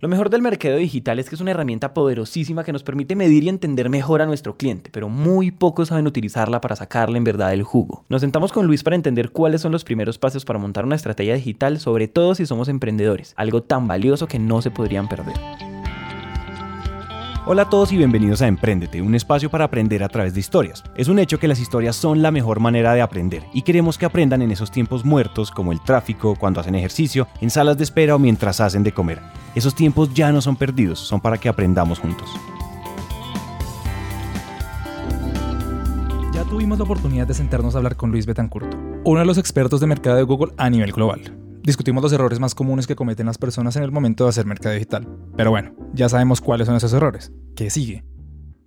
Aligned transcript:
Lo 0.00 0.08
mejor 0.08 0.30
del 0.30 0.40
mercado 0.40 0.76
digital 0.76 1.18
es 1.18 1.28
que 1.28 1.34
es 1.34 1.42
una 1.42 1.50
herramienta 1.50 1.92
poderosísima 1.92 2.64
que 2.64 2.72
nos 2.72 2.82
permite 2.82 3.16
medir 3.16 3.44
y 3.44 3.50
entender 3.50 3.90
mejor 3.90 4.22
a 4.22 4.26
nuestro 4.26 4.56
cliente, 4.56 4.88
pero 4.90 5.10
muy 5.10 5.50
pocos 5.50 5.88
saben 5.88 6.06
utilizarla 6.06 6.62
para 6.62 6.74
sacarle 6.74 7.18
en 7.18 7.24
verdad 7.24 7.52
el 7.52 7.64
jugo. 7.64 8.06
Nos 8.08 8.22
sentamos 8.22 8.50
con 8.50 8.66
Luis 8.66 8.82
para 8.82 8.96
entender 8.96 9.30
cuáles 9.30 9.60
son 9.60 9.72
los 9.72 9.84
primeros 9.84 10.16
pasos 10.16 10.46
para 10.46 10.58
montar 10.58 10.86
una 10.86 10.96
estrategia 10.96 11.34
digital, 11.34 11.78
sobre 11.80 12.08
todo 12.08 12.34
si 12.34 12.46
somos 12.46 12.68
emprendedores, 12.68 13.34
algo 13.36 13.62
tan 13.62 13.86
valioso 13.86 14.26
que 14.26 14.38
no 14.38 14.62
se 14.62 14.70
podrían 14.70 15.06
perder. 15.06 15.36
Hola 17.52 17.62
a 17.62 17.68
todos 17.68 17.90
y 17.90 17.96
bienvenidos 17.96 18.42
a 18.42 18.46
Emprendete, 18.46 19.02
un 19.02 19.12
espacio 19.16 19.50
para 19.50 19.64
aprender 19.64 20.04
a 20.04 20.08
través 20.08 20.34
de 20.34 20.38
historias. 20.38 20.84
Es 20.94 21.08
un 21.08 21.18
hecho 21.18 21.40
que 21.40 21.48
las 21.48 21.58
historias 21.58 21.96
son 21.96 22.22
la 22.22 22.30
mejor 22.30 22.60
manera 22.60 22.94
de 22.94 23.02
aprender 23.02 23.42
y 23.52 23.62
queremos 23.62 23.98
que 23.98 24.06
aprendan 24.06 24.40
en 24.40 24.52
esos 24.52 24.70
tiempos 24.70 25.04
muertos 25.04 25.50
como 25.50 25.72
el 25.72 25.80
tráfico, 25.80 26.36
cuando 26.38 26.60
hacen 26.60 26.76
ejercicio, 26.76 27.26
en 27.40 27.50
salas 27.50 27.76
de 27.76 27.82
espera 27.82 28.14
o 28.14 28.20
mientras 28.20 28.60
hacen 28.60 28.84
de 28.84 28.92
comer. 28.92 29.18
Esos 29.56 29.74
tiempos 29.74 30.14
ya 30.14 30.30
no 30.30 30.40
son 30.40 30.54
perdidos, 30.54 31.00
son 31.00 31.20
para 31.20 31.38
que 31.38 31.48
aprendamos 31.48 31.98
juntos. 31.98 32.30
Ya 36.32 36.44
tuvimos 36.44 36.78
la 36.78 36.84
oportunidad 36.84 37.26
de 37.26 37.34
sentarnos 37.34 37.74
a 37.74 37.78
hablar 37.78 37.96
con 37.96 38.12
Luis 38.12 38.26
Betancourt, 38.26 38.72
uno 39.02 39.18
de 39.18 39.26
los 39.26 39.38
expertos 39.38 39.80
de 39.80 39.88
mercado 39.88 40.14
de 40.14 40.22
Google 40.22 40.52
a 40.56 40.70
nivel 40.70 40.92
global. 40.92 41.49
Discutimos 41.62 42.02
los 42.02 42.12
errores 42.12 42.40
más 42.40 42.54
comunes 42.54 42.86
que 42.86 42.96
cometen 42.96 43.26
las 43.26 43.36
personas 43.36 43.76
en 43.76 43.82
el 43.82 43.92
momento 43.92 44.24
de 44.24 44.30
hacer 44.30 44.46
mercado 44.46 44.74
digital. 44.74 45.06
Pero 45.36 45.50
bueno, 45.50 45.74
ya 45.92 46.08
sabemos 46.08 46.40
cuáles 46.40 46.66
son 46.66 46.76
esos 46.76 46.92
errores. 46.94 47.32
¿Qué 47.54 47.68
sigue? 47.68 48.02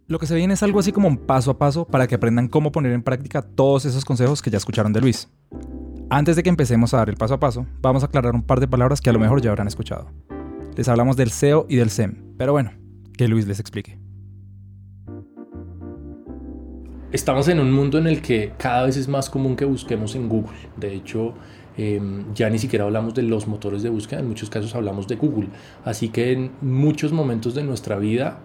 Lo 0.08 0.20
que 0.20 0.28
se 0.28 0.36
viene 0.36 0.54
es 0.54 0.62
algo 0.62 0.80
así 0.80 0.92
como 0.92 1.08
un 1.08 1.18
paso 1.18 1.50
a 1.50 1.58
paso 1.58 1.86
para 1.86 2.06
que 2.06 2.16
aprendan 2.16 2.48
cómo 2.48 2.72
poner 2.72 2.92
en 2.92 3.02
práctica 3.02 3.42
todos 3.42 3.86
esos 3.86 4.06
consejos 4.06 4.44
que 4.44 4.52
ya 4.52 4.58
escucharon 4.58 4.94
de 4.94 5.02
Luis. 5.02 5.28
Antes 6.12 6.36
de 6.36 6.44
que 6.44 6.50
empecemos 6.50 6.94
a 6.94 6.98
dar 6.98 7.10
el 7.10 7.16
paso 7.16 7.34
a 7.34 7.40
paso, 7.40 7.66
vamos 7.82 8.04
a 8.04 8.06
aclarar 8.06 8.36
un 8.36 8.44
par 8.44 8.60
de 8.60 8.68
palabras 8.68 9.02
que 9.02 9.10
a 9.10 9.14
lo 9.14 9.20
mejor 9.20 9.42
ya 9.42 9.50
habrán 9.50 9.68
escuchado. 9.68 10.12
Les 10.76 10.88
hablamos 10.88 11.18
del 11.18 11.32
SEO 11.32 11.66
y 11.68 11.78
del 11.78 11.90
SEM, 11.90 12.36
pero 12.38 12.52
bueno, 12.52 12.74
que 13.18 13.28
Luis 13.28 13.48
les 13.48 13.60
explique. 13.60 13.98
Estamos 17.12 17.48
en 17.48 17.60
un 17.60 17.72
mundo 17.72 17.98
en 17.98 18.08
el 18.08 18.22
que 18.22 18.54
cada 18.58 18.86
vez 18.86 18.98
es 18.98 19.08
más 19.08 19.30
común 19.30 19.56
que 19.56 19.66
busquemos 19.66 20.16
en 20.16 20.28
Google. 20.28 20.58
De 20.78 20.94
hecho, 20.94 21.34
Em, 21.78 22.34
ya 22.36 22.50
ni 22.50 22.60
siquiera 22.60 22.86
hablamos 22.86 23.14
de 23.14 23.24
los 23.24 23.48
motores 23.48 23.82
de 23.84 23.90
búsqueda, 23.90 24.20
en 24.20 24.28
muchos 24.28 24.50
casos 24.50 24.76
hablamos 24.76 25.08
de 25.08 25.16
Google. 25.16 25.50
Así 25.84 26.10
que 26.10 26.32
en 26.32 26.52
muchos 26.62 27.12
momentos 27.12 27.56
de 27.56 27.64
nuestra 27.64 27.98
vida 27.98 28.40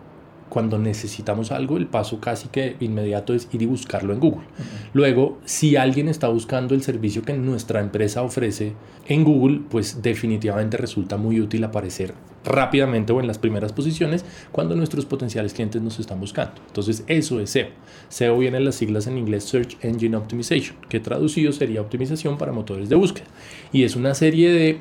cuando 0.49 0.79
necesitamos 0.79 1.53
algo, 1.53 1.77
el 1.77 1.87
paso 1.87 2.21
casi 2.21 2.49
que 2.49 2.77
inmediato 2.81 3.35
es 3.35 3.49
ir 3.53 3.63
y 3.63 3.67
buscarlo 3.67 4.13
en 4.13 4.21
Google. 4.21 4.47
Luego, 4.93 5.39
si 5.45 5.77
alguien 5.77 6.09
está 6.09 6.29
buscando 6.29 6.75
el 6.75 6.83
servicio 6.83 7.23
que 7.23 7.35
nuestra 7.35 7.81
empresa 7.81 8.23
ofrece 8.23 8.73
en 9.07 9.25
Google, 9.25 9.61
pues 9.69 10.03
definitivamente 10.03 10.77
resulta 10.77 11.17
muy 11.17 11.41
útil 11.41 11.65
aparecer 11.65 12.15
rápidamente 12.45 13.13
o 13.13 13.21
en 13.21 13.27
las 13.27 13.39
primeras 13.39 13.73
posiciones 13.73 14.25
cuando 14.53 14.75
nuestros 14.75 15.05
potenciales 15.05 15.53
clientes 15.53 15.83
nos 15.83 15.99
están 15.99 16.21
buscando. 16.21 16.61
Entonces, 16.67 17.05
eso 17.07 17.41
es 17.41 17.51
SEO. 17.51 17.69
SEO 18.09 18.39
viene 18.39 18.59
en 18.59 18.65
las 18.65 18.77
siglas 18.77 19.07
en 19.07 19.19
inglés 19.19 19.45
Search 19.45 19.77
Engine 19.83 20.17
Optimization, 20.17 20.77
que 20.89 21.01
traducido 21.01 21.53
sería 21.53 21.81
optimización 21.81 22.39
para 22.39 22.53
motores 22.53 22.89
de 22.89 22.97
búsqueda. 22.97 23.27
Y 23.73 23.85
es 23.85 23.97
una 23.97 24.15
serie 24.15 24.51
de 24.51 24.79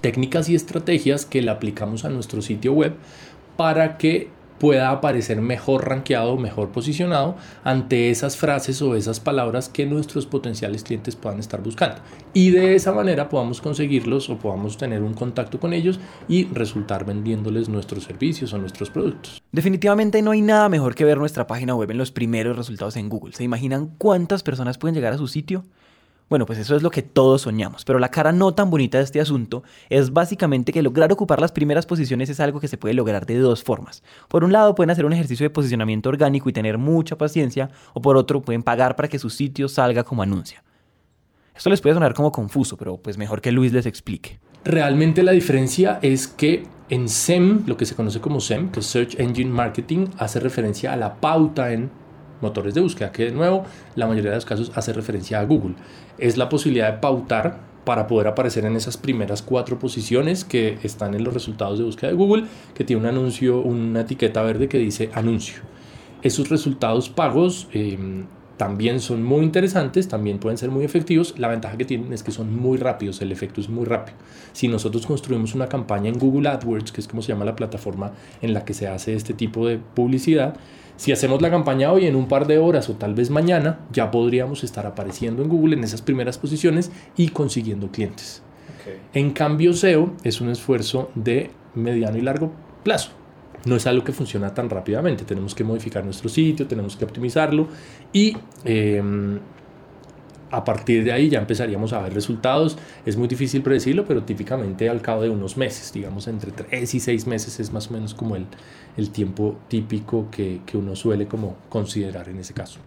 técnicas 0.00 0.48
y 0.48 0.54
estrategias 0.54 1.26
que 1.26 1.42
le 1.42 1.50
aplicamos 1.50 2.04
a 2.04 2.08
nuestro 2.08 2.42
sitio 2.42 2.72
web 2.72 2.94
para 3.56 3.98
que 3.98 4.28
pueda 4.62 4.90
aparecer 4.90 5.40
mejor 5.40 5.88
rankeado, 5.88 6.36
mejor 6.36 6.70
posicionado 6.70 7.34
ante 7.64 8.10
esas 8.10 8.36
frases 8.36 8.80
o 8.80 8.94
esas 8.94 9.18
palabras 9.18 9.68
que 9.68 9.86
nuestros 9.86 10.24
potenciales 10.24 10.84
clientes 10.84 11.16
puedan 11.16 11.40
estar 11.40 11.60
buscando. 11.60 11.96
Y 12.32 12.50
de 12.50 12.76
esa 12.76 12.92
manera 12.92 13.28
podamos 13.28 13.60
conseguirlos 13.60 14.30
o 14.30 14.38
podamos 14.38 14.76
tener 14.76 15.02
un 15.02 15.14
contacto 15.14 15.58
con 15.58 15.72
ellos 15.72 15.98
y 16.28 16.44
resultar 16.44 17.04
vendiéndoles 17.04 17.68
nuestros 17.68 18.04
servicios 18.04 18.52
o 18.52 18.58
nuestros 18.58 18.88
productos. 18.88 19.42
Definitivamente 19.50 20.22
no 20.22 20.30
hay 20.30 20.42
nada 20.42 20.68
mejor 20.68 20.94
que 20.94 21.04
ver 21.04 21.18
nuestra 21.18 21.48
página 21.48 21.74
web 21.74 21.90
en 21.90 21.98
los 21.98 22.12
primeros 22.12 22.56
resultados 22.56 22.94
en 22.96 23.08
Google. 23.08 23.34
¿Se 23.34 23.42
imaginan 23.42 23.96
cuántas 23.98 24.44
personas 24.44 24.78
pueden 24.78 24.94
llegar 24.94 25.12
a 25.12 25.18
su 25.18 25.26
sitio? 25.26 25.64
Bueno, 26.32 26.46
pues 26.46 26.58
eso 26.58 26.74
es 26.74 26.82
lo 26.82 26.88
que 26.88 27.02
todos 27.02 27.42
soñamos, 27.42 27.84
pero 27.84 27.98
la 27.98 28.08
cara 28.08 28.32
no 28.32 28.54
tan 28.54 28.70
bonita 28.70 28.96
de 28.96 29.04
este 29.04 29.20
asunto 29.20 29.64
es 29.90 30.14
básicamente 30.14 30.72
que 30.72 30.80
lograr 30.80 31.12
ocupar 31.12 31.42
las 31.42 31.52
primeras 31.52 31.84
posiciones 31.84 32.30
es 32.30 32.40
algo 32.40 32.58
que 32.58 32.68
se 32.68 32.78
puede 32.78 32.94
lograr 32.94 33.26
de 33.26 33.36
dos 33.36 33.62
formas. 33.62 34.02
Por 34.28 34.42
un 34.42 34.50
lado 34.50 34.74
pueden 34.74 34.88
hacer 34.88 35.04
un 35.04 35.12
ejercicio 35.12 35.44
de 35.44 35.50
posicionamiento 35.50 36.08
orgánico 36.08 36.48
y 36.48 36.54
tener 36.54 36.78
mucha 36.78 37.18
paciencia, 37.18 37.68
o 37.92 38.00
por 38.00 38.16
otro 38.16 38.40
pueden 38.40 38.62
pagar 38.62 38.96
para 38.96 39.08
que 39.08 39.18
su 39.18 39.28
sitio 39.28 39.68
salga 39.68 40.04
como 40.04 40.22
anuncia. 40.22 40.64
Esto 41.54 41.68
les 41.68 41.82
puede 41.82 41.96
sonar 41.96 42.14
como 42.14 42.32
confuso, 42.32 42.78
pero 42.78 42.96
pues 42.96 43.18
mejor 43.18 43.42
que 43.42 43.52
Luis 43.52 43.74
les 43.74 43.84
explique. 43.84 44.40
Realmente 44.64 45.22
la 45.22 45.32
diferencia 45.32 45.98
es 46.00 46.28
que 46.28 46.62
en 46.88 47.10
SEM, 47.10 47.64
lo 47.66 47.76
que 47.76 47.84
se 47.84 47.94
conoce 47.94 48.22
como 48.22 48.40
SEM, 48.40 48.70
que 48.70 48.80
es 48.80 48.86
Search 48.86 49.20
Engine 49.20 49.50
Marketing, 49.50 50.06
hace 50.16 50.40
referencia 50.40 50.94
a 50.94 50.96
la 50.96 51.20
pauta 51.20 51.74
en 51.74 51.90
motores 52.42 52.74
de 52.74 52.80
búsqueda, 52.80 53.12
que 53.12 53.26
de 53.26 53.32
nuevo 53.32 53.64
la 53.94 54.06
mayoría 54.06 54.30
de 54.30 54.36
los 54.36 54.44
casos 54.44 54.72
hace 54.74 54.92
referencia 54.92 55.40
a 55.40 55.44
Google. 55.44 55.74
Es 56.18 56.36
la 56.36 56.48
posibilidad 56.48 56.92
de 56.92 56.98
pautar 56.98 57.72
para 57.84 58.06
poder 58.06 58.28
aparecer 58.28 58.64
en 58.64 58.76
esas 58.76 58.96
primeras 58.96 59.42
cuatro 59.42 59.78
posiciones 59.78 60.44
que 60.44 60.78
están 60.82 61.14
en 61.14 61.24
los 61.24 61.34
resultados 61.34 61.78
de 61.78 61.84
búsqueda 61.84 62.10
de 62.10 62.16
Google, 62.16 62.44
que 62.74 62.84
tiene 62.84 63.02
un 63.02 63.08
anuncio, 63.08 63.60
una 63.60 64.02
etiqueta 64.02 64.42
verde 64.42 64.68
que 64.68 64.78
dice 64.78 65.10
anuncio. 65.14 65.62
Esos 66.22 66.48
resultados 66.48 67.08
pagos 67.08 67.68
em, 67.72 68.26
también 68.62 69.00
son 69.00 69.24
muy 69.24 69.42
interesantes, 69.42 70.06
también 70.06 70.38
pueden 70.38 70.56
ser 70.56 70.70
muy 70.70 70.84
efectivos. 70.84 71.34
La 71.36 71.48
ventaja 71.48 71.76
que 71.76 71.84
tienen 71.84 72.12
es 72.12 72.22
que 72.22 72.30
son 72.30 72.54
muy 72.54 72.78
rápidos, 72.78 73.20
el 73.20 73.32
efecto 73.32 73.60
es 73.60 73.68
muy 73.68 73.84
rápido. 73.84 74.16
Si 74.52 74.68
nosotros 74.68 75.04
construimos 75.04 75.56
una 75.56 75.66
campaña 75.66 76.08
en 76.08 76.16
Google 76.16 76.48
AdWords, 76.48 76.92
que 76.92 77.00
es 77.00 77.08
como 77.08 77.22
se 77.22 77.32
llama 77.32 77.44
la 77.44 77.56
plataforma 77.56 78.12
en 78.40 78.54
la 78.54 78.64
que 78.64 78.72
se 78.72 78.86
hace 78.86 79.16
este 79.16 79.34
tipo 79.34 79.66
de 79.66 79.78
publicidad, 79.78 80.54
si 80.94 81.10
hacemos 81.10 81.42
la 81.42 81.50
campaña 81.50 81.90
hoy 81.90 82.06
en 82.06 82.14
un 82.14 82.28
par 82.28 82.46
de 82.46 82.58
horas 82.58 82.88
o 82.88 82.92
tal 82.92 83.14
vez 83.14 83.30
mañana, 83.30 83.80
ya 83.90 84.12
podríamos 84.12 84.62
estar 84.62 84.86
apareciendo 84.86 85.42
en 85.42 85.48
Google 85.48 85.74
en 85.74 85.82
esas 85.82 86.00
primeras 86.00 86.38
posiciones 86.38 86.92
y 87.16 87.30
consiguiendo 87.30 87.90
clientes. 87.90 88.44
En 89.12 89.32
cambio, 89.32 89.72
SEO 89.72 90.12
es 90.22 90.40
un 90.40 90.50
esfuerzo 90.50 91.10
de 91.16 91.50
mediano 91.74 92.16
y 92.16 92.20
largo 92.20 92.52
plazo. 92.84 93.10
No 93.64 93.76
es 93.76 93.86
algo 93.86 94.04
que 94.04 94.12
funciona 94.12 94.52
tan 94.54 94.68
rápidamente. 94.68 95.24
Tenemos 95.24 95.54
que 95.54 95.64
modificar 95.64 96.04
nuestro 96.04 96.28
sitio, 96.28 96.66
tenemos 96.66 96.96
que 96.96 97.04
optimizarlo 97.04 97.68
y 98.12 98.36
em, 98.64 99.38
a 100.50 100.64
partir 100.64 101.02
de 101.02 101.12
ahí 101.12 101.30
ya 101.30 101.38
empezaríamos 101.38 101.92
a 101.92 102.00
ver 102.00 102.12
resultados. 102.12 102.76
Es 103.06 103.16
muy 103.16 103.28
difícil 103.28 103.62
predecirlo, 103.62 104.04
pero 104.04 104.22
típicamente 104.22 104.88
al 104.88 105.00
cabo 105.00 105.22
de 105.22 105.30
unos 105.30 105.56
meses, 105.56 105.92
digamos 105.92 106.28
entre 106.28 106.52
3 106.52 106.94
y 106.94 107.00
6 107.00 107.26
meses 107.26 107.58
es 107.58 107.72
más 107.72 107.88
o 107.88 107.94
menos 107.94 108.14
como 108.14 108.36
el, 108.36 108.46
el 108.96 109.10
tiempo 109.10 109.58
típico 109.68 110.28
que, 110.30 110.60
que 110.66 110.76
uno 110.76 110.94
suele 110.94 111.26
como 111.26 111.56
considerar 111.68 112.28
en 112.28 112.38
ese 112.38 112.52
caso. 112.52 112.80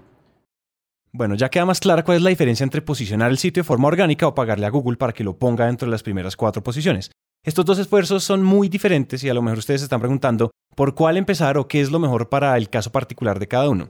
Bueno, 1.12 1.36
ya 1.36 1.50
queda 1.50 1.66
más 1.66 1.80
clara 1.80 2.04
cuál 2.04 2.18
es 2.18 2.24
la 2.24 2.30
diferencia 2.30 2.66
entre 2.66 2.82
posicionar 2.82 3.32
el 3.32 3.38
sitio 3.38 3.64
de 3.64 3.68
forma 3.68 3.88
orgánica 3.88 4.28
o 4.28 4.36
pagarle 4.36 4.66
a 4.66 4.70
Google 4.70 4.98
para 4.98 5.14
que 5.14 5.24
lo 5.24 5.38
ponga 5.38 5.66
dentro 5.66 5.86
de 5.88 5.92
las 5.92 6.04
primeras 6.04 6.36
cuatro 6.36 6.62
posiciones. 6.62 7.10
Estos 7.42 7.64
dos 7.64 7.80
esfuerzos 7.80 8.24
son 8.24 8.44
muy 8.44 8.70
diferentes 8.70 9.24
y 9.24 9.30
a 9.30 9.34
lo 9.34 9.42
mejor 9.42 9.60
ustedes 9.60 9.82
se 9.82 9.86
están 9.86 10.02
preguntando 10.02 10.52
por 10.76 10.94
cuál 10.94 11.18
empezar 11.18 11.58
o 11.58 11.68
qué 11.68 11.82
es 11.82 11.92
lo 11.92 12.00
mejor 12.00 12.30
para 12.30 12.56
el 12.58 12.70
caso 12.70 12.92
particular 12.92 13.40
de 13.40 13.48
cada 13.48 13.70
uno. 13.70 13.90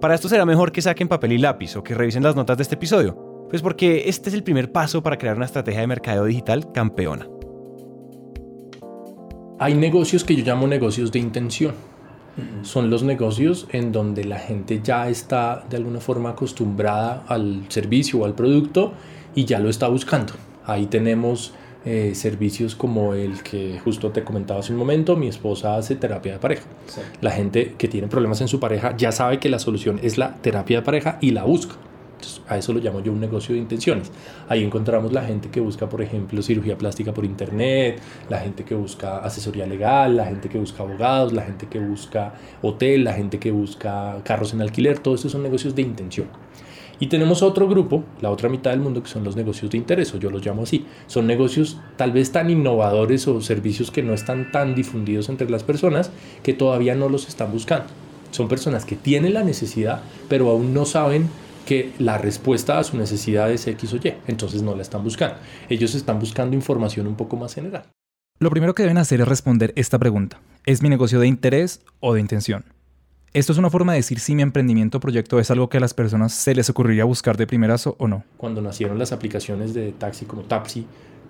Para 0.00 0.14
esto 0.14 0.28
será 0.28 0.44
mejor 0.44 0.72
que 0.72 0.82
saquen 0.82 1.06
papel 1.06 1.32
y 1.32 1.38
lápiz 1.38 1.76
o 1.76 1.84
que 1.84 1.94
revisen 1.94 2.24
las 2.24 2.34
notas 2.34 2.56
de 2.56 2.62
este 2.64 2.74
episodio, 2.74 3.46
pues 3.48 3.62
porque 3.62 4.08
este 4.08 4.30
es 4.30 4.34
el 4.34 4.42
primer 4.42 4.72
paso 4.72 5.02
para 5.02 5.18
crear 5.18 5.36
una 5.36 5.44
estrategia 5.44 5.82
de 5.82 5.86
mercadeo 5.86 6.24
digital 6.24 6.72
campeona. 6.72 7.28
Hay 9.58 9.74
negocios 9.74 10.24
que 10.24 10.34
yo 10.34 10.44
llamo 10.44 10.66
negocios 10.66 11.12
de 11.12 11.20
intención. 11.20 11.74
Son 12.62 12.88
los 12.88 13.02
negocios 13.02 13.68
en 13.70 13.92
donde 13.92 14.24
la 14.24 14.38
gente 14.38 14.80
ya 14.82 15.08
está 15.08 15.64
de 15.68 15.76
alguna 15.76 16.00
forma 16.00 16.30
acostumbrada 16.30 17.24
al 17.28 17.66
servicio 17.68 18.20
o 18.20 18.24
al 18.24 18.34
producto 18.34 18.94
y 19.34 19.44
ya 19.44 19.60
lo 19.60 19.68
está 19.68 19.86
buscando. 19.86 20.32
Ahí 20.64 20.86
tenemos 20.86 21.52
eh, 21.84 22.14
servicios 22.14 22.76
como 22.76 23.14
el 23.14 23.42
que 23.42 23.80
justo 23.82 24.10
te 24.10 24.22
comentaba 24.22 24.60
hace 24.60 24.72
un 24.72 24.78
momento, 24.78 25.16
mi 25.16 25.26
esposa 25.26 25.76
hace 25.76 25.96
terapia 25.96 26.34
de 26.34 26.38
pareja. 26.38 26.62
La 27.20 27.32
gente 27.32 27.74
que 27.76 27.88
tiene 27.88 28.06
problemas 28.06 28.40
en 28.40 28.46
su 28.46 28.60
pareja 28.60 28.96
ya 28.96 29.10
sabe 29.10 29.40
que 29.40 29.48
la 29.48 29.58
solución 29.58 29.98
es 30.02 30.16
la 30.16 30.36
terapia 30.36 30.78
de 30.78 30.84
pareja 30.84 31.18
y 31.20 31.32
la 31.32 31.42
busca. 31.42 31.74
a 32.46 32.56
eso 32.56 32.72
lo 32.72 32.78
llamo 32.78 33.00
yo 33.00 33.10
un 33.10 33.18
negocio 33.18 33.54
de 33.54 33.60
intenciones. 33.60 34.12
Ahí 34.48 34.62
encontramos 34.62 35.12
la 35.12 35.22
gente 35.22 35.48
que 35.50 35.58
busca, 35.58 35.88
por 35.88 36.02
ejemplo, 36.02 36.40
cirugía 36.40 36.78
plástica 36.78 37.12
por 37.12 37.24
internet, 37.24 38.00
la 38.30 38.38
gente 38.38 38.64
que 38.64 38.76
busca 38.76 39.18
asesoría 39.18 39.66
legal, 39.66 40.16
la 40.16 40.26
gente 40.26 40.48
que 40.48 40.58
busca 40.58 40.84
abogados, 40.84 41.32
la 41.32 41.42
gente 41.42 41.66
que 41.66 41.80
busca 41.80 42.34
hotel, 42.62 43.02
la 43.02 43.14
gente 43.14 43.40
que 43.40 43.50
busca 43.50 44.20
carros 44.22 44.54
en 44.54 44.62
alquiler, 44.62 45.00
todos 45.00 45.20
esos 45.20 45.32
son 45.32 45.42
negocios 45.42 45.74
de 45.74 45.82
intención. 45.82 46.28
Y 47.02 47.08
tenemos 47.08 47.42
otro 47.42 47.66
grupo, 47.66 48.04
la 48.20 48.30
otra 48.30 48.48
mitad 48.48 48.70
del 48.70 48.78
mundo, 48.78 49.02
que 49.02 49.08
son 49.08 49.24
los 49.24 49.34
negocios 49.34 49.72
de 49.72 49.76
interés, 49.76 50.14
o 50.14 50.20
yo 50.20 50.30
los 50.30 50.46
llamo 50.46 50.62
así. 50.62 50.86
Son 51.08 51.26
negocios 51.26 51.80
tal 51.96 52.12
vez 52.12 52.30
tan 52.30 52.48
innovadores 52.48 53.26
o 53.26 53.40
servicios 53.40 53.90
que 53.90 54.04
no 54.04 54.14
están 54.14 54.52
tan 54.52 54.76
difundidos 54.76 55.28
entre 55.28 55.50
las 55.50 55.64
personas 55.64 56.12
que 56.44 56.52
todavía 56.52 56.94
no 56.94 57.08
los 57.08 57.26
están 57.26 57.50
buscando. 57.50 57.86
Son 58.30 58.46
personas 58.46 58.84
que 58.84 58.94
tienen 58.94 59.34
la 59.34 59.42
necesidad, 59.42 60.02
pero 60.28 60.48
aún 60.48 60.74
no 60.74 60.84
saben 60.84 61.28
que 61.66 61.90
la 61.98 62.18
respuesta 62.18 62.78
a 62.78 62.84
su 62.84 62.96
necesidad 62.96 63.50
es 63.50 63.66
X 63.66 63.94
o 63.94 63.96
Y, 63.96 64.14
entonces 64.28 64.62
no 64.62 64.76
la 64.76 64.82
están 64.82 65.02
buscando. 65.02 65.38
Ellos 65.68 65.96
están 65.96 66.20
buscando 66.20 66.54
información 66.54 67.08
un 67.08 67.16
poco 67.16 67.36
más 67.36 67.52
general. 67.52 67.82
Lo 68.38 68.50
primero 68.50 68.76
que 68.76 68.84
deben 68.84 68.98
hacer 68.98 69.20
es 69.20 69.26
responder 69.26 69.72
esta 69.74 69.98
pregunta. 69.98 70.40
¿Es 70.66 70.82
mi 70.82 70.88
negocio 70.88 71.18
de 71.18 71.26
interés 71.26 71.80
o 71.98 72.14
de 72.14 72.20
intención? 72.20 72.64
Esto 73.34 73.52
es 73.52 73.58
una 73.58 73.70
forma 73.70 73.92
de 73.92 74.00
decir 74.00 74.20
si 74.20 74.34
mi 74.34 74.42
emprendimiento 74.42 74.98
o 74.98 75.00
proyecto 75.00 75.40
es 75.40 75.50
algo 75.50 75.70
que 75.70 75.78
a 75.78 75.80
las 75.80 75.94
personas 75.94 76.34
se 76.34 76.54
les 76.54 76.68
ocurriría 76.68 77.04
buscar 77.04 77.38
de 77.38 77.46
primerazo 77.46 77.96
o 77.98 78.06
no. 78.06 78.24
Cuando 78.36 78.60
nacieron 78.60 78.98
las 78.98 79.10
aplicaciones 79.10 79.72
de 79.72 79.92
taxi 79.92 80.26
como 80.26 80.42
Tapsi, 80.42 80.84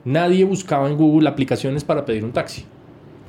nadie 0.05 0.45
buscaba 0.45 0.89
en 0.89 0.97
Google 0.97 1.29
aplicaciones 1.29 1.85
para 1.85 2.05
pedir 2.05 2.25
un 2.25 2.33
taxi. 2.33 2.65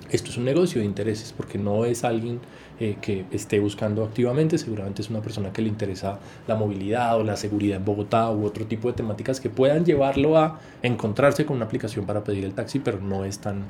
Esto 0.09 0.31
es 0.31 0.37
un 0.37 0.45
negocio 0.45 0.81
de 0.81 0.87
intereses 0.87 1.35
porque 1.37 1.59
no 1.59 1.85
es 1.85 2.03
alguien 2.03 2.39
eh, 2.79 2.97
que 2.99 3.25
esté 3.29 3.59
buscando 3.59 4.03
activamente, 4.03 4.57
seguramente 4.57 5.03
es 5.03 5.09
una 5.11 5.21
persona 5.21 5.53
que 5.53 5.61
le 5.61 5.69
interesa 5.69 6.17
la 6.47 6.55
movilidad 6.55 7.19
o 7.19 7.23
la 7.23 7.37
seguridad 7.37 7.77
en 7.77 7.85
Bogotá 7.85 8.31
u 8.31 8.43
otro 8.43 8.65
tipo 8.65 8.87
de 8.87 8.95
temáticas 8.95 9.39
que 9.39 9.51
puedan 9.51 9.85
llevarlo 9.85 10.35
a 10.39 10.59
encontrarse 10.81 11.45
con 11.45 11.57
una 11.57 11.65
aplicación 11.65 12.07
para 12.07 12.23
pedir 12.23 12.43
el 12.43 12.55
taxi, 12.55 12.79
pero 12.79 12.99
no 12.99 13.23
es 13.23 13.37
tan, 13.37 13.65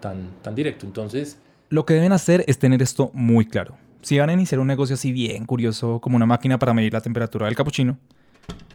tan, 0.00 0.30
tan 0.40 0.54
directo. 0.54 0.86
Entonces... 0.86 1.36
Lo 1.68 1.84
que 1.84 1.92
deben 1.92 2.12
hacer 2.12 2.44
es 2.46 2.58
tener 2.58 2.80
esto 2.80 3.10
muy 3.12 3.44
claro 3.44 3.76
si 4.02 4.18
van 4.18 4.30
a 4.30 4.32
iniciar 4.32 4.60
un 4.60 4.66
negocio 4.66 4.94
así 4.94 5.12
bien 5.12 5.44
curioso 5.44 6.00
como 6.00 6.16
una 6.16 6.26
máquina 6.26 6.58
para 6.58 6.74
medir 6.74 6.92
la 6.92 7.00
temperatura 7.00 7.46
del 7.46 7.56
capuchino, 7.56 7.98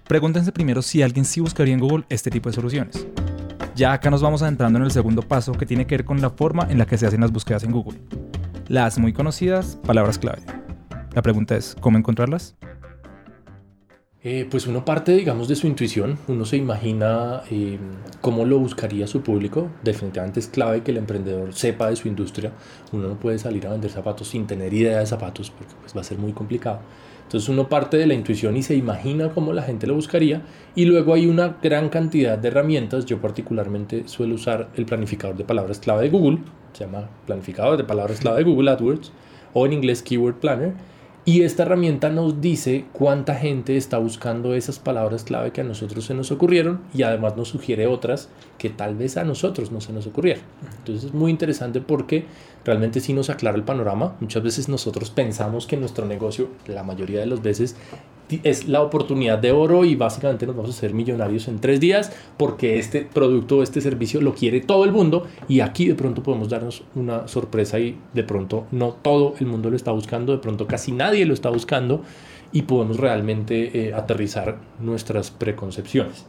pregúntense 0.08 0.52
primero 0.52 0.82
si 0.82 1.02
alguien 1.02 1.26
sí 1.26 1.40
buscaría 1.40 1.74
en 1.74 1.80
Google 1.80 2.06
este 2.10 2.30
tipo 2.30 2.50
de 2.50 2.56
soluciones. 2.56 3.08
Ya 3.76 3.94
acá 3.94 4.12
nos 4.12 4.22
vamos 4.22 4.42
adentrando 4.42 4.78
en 4.78 4.86
el 4.86 4.92
segundo 4.92 5.22
paso 5.24 5.54
que 5.54 5.66
tiene 5.66 5.88
que 5.88 5.98
ver 5.98 6.06
con 6.06 6.22
la 6.22 6.30
forma 6.30 6.68
en 6.70 6.78
la 6.78 6.86
que 6.86 6.98
se 6.98 7.08
hacen 7.08 7.22
las 7.22 7.32
búsquedas 7.32 7.64
en 7.64 7.72
Google. 7.72 8.00
Las 8.68 9.00
muy 9.00 9.14
conocidas 9.14 9.78
palabras 9.86 10.20
clave. 10.20 10.44
La 11.14 11.22
pregunta 11.22 11.56
es, 11.56 11.76
¿cómo 11.80 11.98
encontrarlas? 11.98 12.56
Eh, 14.26 14.48
pues 14.50 14.68
uno 14.68 14.86
parte, 14.86 15.12
digamos, 15.12 15.50
de 15.50 15.56
su 15.58 15.68
intuición, 15.68 16.18
uno 16.30 16.46
se 16.46 16.56
imagina 16.56 17.42
eh, 17.52 17.78
cómo 18.22 18.46
lo 18.46 18.58
buscaría 18.58 19.06
su 19.06 19.22
público. 19.22 19.68
Definitivamente 19.84 20.40
es 20.40 20.48
clave 20.48 20.82
que 20.82 20.92
el 20.92 20.98
emprendedor 20.98 21.54
sepa 21.54 21.90
de 21.90 21.98
su 21.98 22.08
industria. 22.08 22.54
Uno 22.94 23.10
no 23.10 23.20
puede 23.20 23.38
salir 23.38 23.68
a 23.68 23.72
vender 23.72 23.92
zapatos 23.92 24.30
sin 24.30 24.48
tener 24.48 24.74
idea 24.74 25.00
de 25.00 25.06
zapatos 25.06 25.52
porque 25.52 25.74
pues, 25.82 25.94
va 25.94 26.00
a 26.00 26.06
ser 26.06 26.20
muy 26.20 26.32
complicado. 26.32 26.80
Entonces 27.24 27.50
uno 27.50 27.68
parte 27.68 27.98
de 27.98 28.08
la 28.08 28.14
intuición 28.14 28.56
y 28.56 28.64
se 28.64 28.76
imagina 28.76 29.28
cómo 29.28 29.52
la 29.52 29.64
gente 29.64 29.88
lo 29.88 29.96
buscaría 29.96 30.44
y 30.74 30.86
luego 30.86 31.16
hay 31.16 31.28
una 31.28 31.58
gran 31.62 31.90
cantidad 31.90 32.38
de 32.38 32.48
herramientas. 32.48 33.06
Yo 33.06 33.20
particularmente 33.20 34.08
suelo 34.08 34.36
usar 34.36 34.70
el 34.78 34.86
planificador 34.86 35.36
de 35.36 35.44
palabras 35.44 35.80
clave 35.80 36.04
de 36.04 36.10
Google, 36.10 36.38
se 36.72 36.86
llama 36.86 37.10
planificador 37.26 37.76
de 37.76 37.84
palabras 37.84 38.22
clave 38.22 38.38
de 38.38 38.44
Google 38.46 38.72
AdWords 38.72 39.12
o 39.52 39.66
en 39.66 39.74
inglés 39.74 40.02
Keyword 40.02 40.36
Planner 40.36 40.93
y 41.26 41.44
esta 41.44 41.64
herramienta 41.64 42.10
nos 42.10 42.42
dice 42.42 42.84
cuánta 42.92 43.36
gente 43.36 43.78
está 43.78 43.98
buscando 43.98 44.54
esas 44.56 44.80
palabras 44.80 45.24
clave 45.24 45.52
que 45.52 45.62
a 45.62 45.64
nosotros 45.64 46.04
se 46.04 46.14
nos 46.14 46.32
ocurrieron 46.32 46.82
y 46.94 47.04
además 47.04 47.38
nos 47.38 47.48
sugiere 47.48 47.88
otras 47.88 48.28
que 48.58 48.70
tal 48.70 48.96
vez 48.96 49.16
a 49.16 49.24
nosotros 49.24 49.72
no 49.72 49.80
se 49.80 49.94
nos 49.94 50.06
ocurrieron. 50.06 50.44
Entonces 50.80 51.06
es 51.06 51.14
muy 51.14 51.32
interesante 51.32 51.80
porque 51.80 52.26
realmente 52.66 53.00
sí 53.00 53.14
nos 53.14 53.30
aclara 53.30 53.56
el 53.56 53.64
panorama. 53.64 54.18
Muchas 54.20 54.44
veces 54.44 54.68
nosotros 54.68 55.12
pensamos 55.12 55.66
que 55.66 55.78
nuestro 55.78 56.06
negocio, 56.06 56.50
la 56.68 56.84
mayoría 56.84 57.22
de 57.22 57.28
las 57.28 57.42
veces, 57.42 57.78
es 58.44 58.68
la 58.68 58.82
oportunidad 58.82 59.38
de 59.38 59.52
oro 59.52 59.86
y 59.86 59.96
básicamente 59.96 60.48
nos 60.48 60.56
vamos 60.56 60.72
a 60.72 60.78
hacer 60.78 60.94
millonarios 60.94 61.48
en 61.48 61.60
tres 61.60 61.80
días 61.80 62.12
porque 62.38 62.80
este 62.80 63.02
producto 63.02 63.58
o 63.58 63.64
este 63.64 63.82
servicio 63.82 64.22
lo 64.22 64.34
quiere 64.34 64.62
todo 64.62 64.86
el 64.86 64.92
mundo 64.92 65.28
y 65.48 65.60
aquí 65.60 65.88
de 65.88 65.96
pronto 65.96 66.24
podemos 66.24 66.50
darnos 66.50 66.84
una 66.96 67.28
sorpresa 67.28 67.80
y 67.80 67.98
de 68.14 68.24
pronto 68.24 68.66
no 68.72 68.94
todo 68.94 69.36
el 69.40 69.46
mundo 69.46 69.70
lo 69.70 69.76
está 69.76 69.92
buscando, 69.92 70.32
de 70.32 70.40
pronto 70.40 70.68
casi 70.68 70.92
nadie 71.14 71.26
lo 71.28 71.36
está 71.36 71.52
buscando 71.52 72.02
y 72.52 72.64
podemos 72.64 72.98
realmente 72.98 73.88
eh, 73.88 73.94
aterrizar 73.94 74.58
nuestras 74.80 75.30
preconcepciones. 75.30 76.26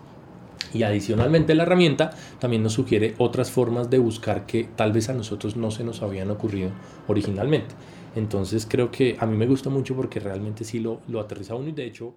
Y 0.75 0.83
adicionalmente 0.83 1.55
la 1.55 1.63
herramienta 1.63 2.11
también 2.39 2.63
nos 2.63 2.75
sugiere 2.75 3.15
otras 3.17 3.51
formas 3.51 3.89
de 3.89 3.99
buscar 3.99 4.45
que 4.45 4.65
tal 4.65 4.93
vez 4.93 5.09
a 5.09 5.15
nosotros 5.15 5.57
no 5.57 5.71
se 5.71 5.85
nos 5.85 6.03
habían 6.03 6.31
ocurrido 6.31 6.71
originalmente. 7.09 7.75
Entonces 8.15 8.67
creo 8.69 8.91
que 8.91 9.17
a 9.19 9.27
mí 9.27 9.37
me 9.37 9.47
gusta 9.47 9.71
mucho 9.71 9.97
porque 9.97 10.21
realmente 10.21 10.65
sí 10.65 10.81
lo, 10.81 11.01
lo 11.09 11.21
aterriza 11.21 11.55
uno 11.55 11.69
y 11.69 11.73
de 11.73 11.87
hecho... 11.87 12.15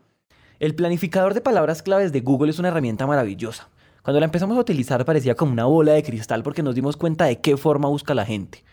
El 0.59 0.75
planificador 0.75 1.33
de 1.33 1.41
palabras 1.41 1.83
claves 1.83 2.11
de 2.11 2.19
Google 2.19 2.49
es 2.49 2.59
una 2.59 2.67
herramienta 2.67 3.07
maravillosa. 3.07 3.69
Cuando 4.03 4.19
la 4.19 4.25
empezamos 4.25 4.57
a 4.57 4.61
utilizar 4.61 5.05
parecía 5.05 5.35
como 5.35 5.53
una 5.53 5.65
bola 5.65 5.93
de 5.93 6.03
cristal 6.03 6.43
porque 6.43 6.63
nos 6.63 6.75
dimos 6.75 6.97
cuenta 6.97 7.25
de 7.25 7.39
qué 7.39 7.55
forma 7.55 7.87
busca 7.87 8.13
la 8.13 8.25
gente. 8.25 8.63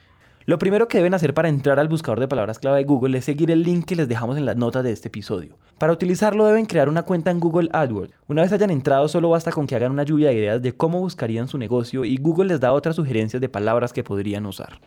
Lo 0.47 0.59
primero 0.59 0.89
que 0.89 0.99
deben 0.99 1.15
hacer 1.15 1.33
para 1.33 1.49
entrar 1.49 1.81
al 1.81 1.89
buscador 1.89 2.21
de 2.21 2.29
palabras 2.29 2.59
clave 2.59 2.77
de 2.77 2.85
Google 2.85 3.17
es 3.17 3.25
seguir 3.25 3.51
el 3.51 3.63
link 3.63 3.87
que 3.87 3.97
les 3.97 4.09
dejamos 4.09 4.37
en 4.37 4.45
las 4.45 4.57
notas 4.57 4.85
de 4.85 4.93
este 4.93 5.09
episodio. 5.09 5.57
Para 5.79 5.95
utilizarlo 5.95 6.45
deben 6.45 6.67
crear 6.67 6.91
una 6.91 7.03
cuenta 7.03 7.31
en 7.31 7.41
Google 7.41 7.71
AdWords. 7.73 8.13
Una 8.29 8.43
vez 8.43 8.53
hayan 8.53 8.71
entrado 8.71 9.09
solo 9.09 9.31
basta 9.31 9.53
con 9.53 9.67
que 9.67 9.75
hagan 9.75 9.93
una 9.93 10.03
lluvia 10.03 10.29
de 10.29 10.35
ideas 10.35 10.61
de 10.61 10.77
cómo 10.77 11.01
buscarían 11.01 11.49
su 11.49 11.57
negocio 11.57 12.05
y 12.05 12.19
Google 12.19 12.49
les 12.49 12.61
da 12.61 12.75
otras 12.75 12.97
sugerencias 12.97 13.41
de 13.41 13.49
palabras 13.49 13.95
que 13.95 14.05
podrían 14.05 14.45
usar. 14.45 14.81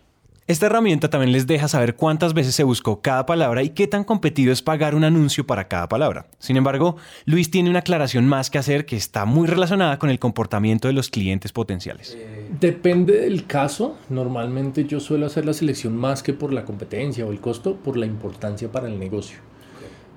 Esta 0.45 0.67
herramienta 0.67 1.09
también 1.09 1.33
les 1.33 1.47
deja 1.47 1.67
saber 1.67 1.95
cuántas 1.95 2.35
veces 2.35 2.53
se 2.53 2.63
buscó 2.63 3.01
cada 3.01 3.25
palabra 3.25 3.63
y 3.63 3.71
qué 3.71 3.87
tan 3.87 4.03
competido 4.03 4.53
es 4.53 4.61
pagar 4.61 4.93
un 4.93 5.03
anuncio 5.03 5.45
para 5.45 5.67
cada 5.67 5.89
palabra. 5.89 6.27
Sin 6.37 6.55
embargo, 6.55 6.97
Luis 7.25 7.49
tiene 7.49 7.69
una 7.69 7.79
aclaración 7.79 8.27
más 8.27 8.51
que 8.51 8.59
hacer 8.59 8.85
que 8.85 8.95
está 8.95 9.25
muy 9.25 9.47
relacionada 9.47 9.97
con 9.97 10.09
el 10.11 10.19
comportamiento 10.19 10.87
de 10.87 10.93
los 10.93 11.09
clientes 11.09 11.51
potenciales. 11.51 12.15
Depende 12.59 13.21
del 13.21 13.45
caso. 13.45 13.97
Normalmente 14.09 14.85
yo 14.85 14.99
suelo 14.99 15.27
hacer 15.27 15.45
la 15.45 15.53
selección 15.53 15.95
más 15.95 16.23
que 16.23 16.33
por 16.33 16.53
la 16.53 16.65
competencia 16.65 17.25
o 17.25 17.31
el 17.31 17.39
costo, 17.39 17.75
por 17.75 17.97
la 17.97 18.07
importancia 18.07 18.71
para 18.71 18.87
el 18.87 18.97
negocio. 18.97 19.37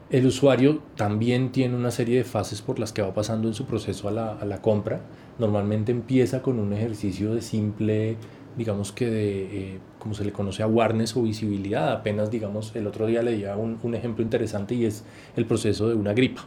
El 0.09 0.27
usuario 0.27 0.83
también 0.97 1.53
tiene 1.53 1.77
una 1.77 1.91
serie 1.91 2.17
de 2.17 2.25
fases 2.25 2.63
por 2.63 2.79
las 2.79 2.93
que 2.93 3.03
va 3.03 3.13
pasando 3.13 3.47
en 3.47 3.55
su 3.55 3.67
proceso 3.67 4.09
a 4.09 4.13
la, 4.13 4.63
compra. 4.63 5.03
Normalmente 5.39 5.93
empieza 5.93 6.41
con 6.41 6.59
un 6.59 6.73
ejercicio 6.73 7.35
de 7.35 7.43
simple 7.43 8.17
digamos 8.57 8.91
que 8.91 9.09
de, 9.09 9.75
eh, 9.75 9.79
como 10.01 10.13
se 10.15 10.25
le 10.25 10.33
conoce, 10.33 10.63
awareness 10.63 11.17
o 11.17 11.23
visibilidad. 11.23 11.93
Apenas, 11.93 12.31
digamos, 12.31 12.75
el 12.75 12.87
otro 12.87 13.07
día 13.07 13.23
leía 13.23 13.57
un, 13.57 13.79
un 13.83 13.95
ejemplo 13.95 14.25
interesante 14.25 14.75
y 14.75 14.87
es 14.87 15.05
el 15.37 15.47
proceso 15.47 15.89
de 15.89 15.95
una 15.95 16.15
gripa. 16.15 16.47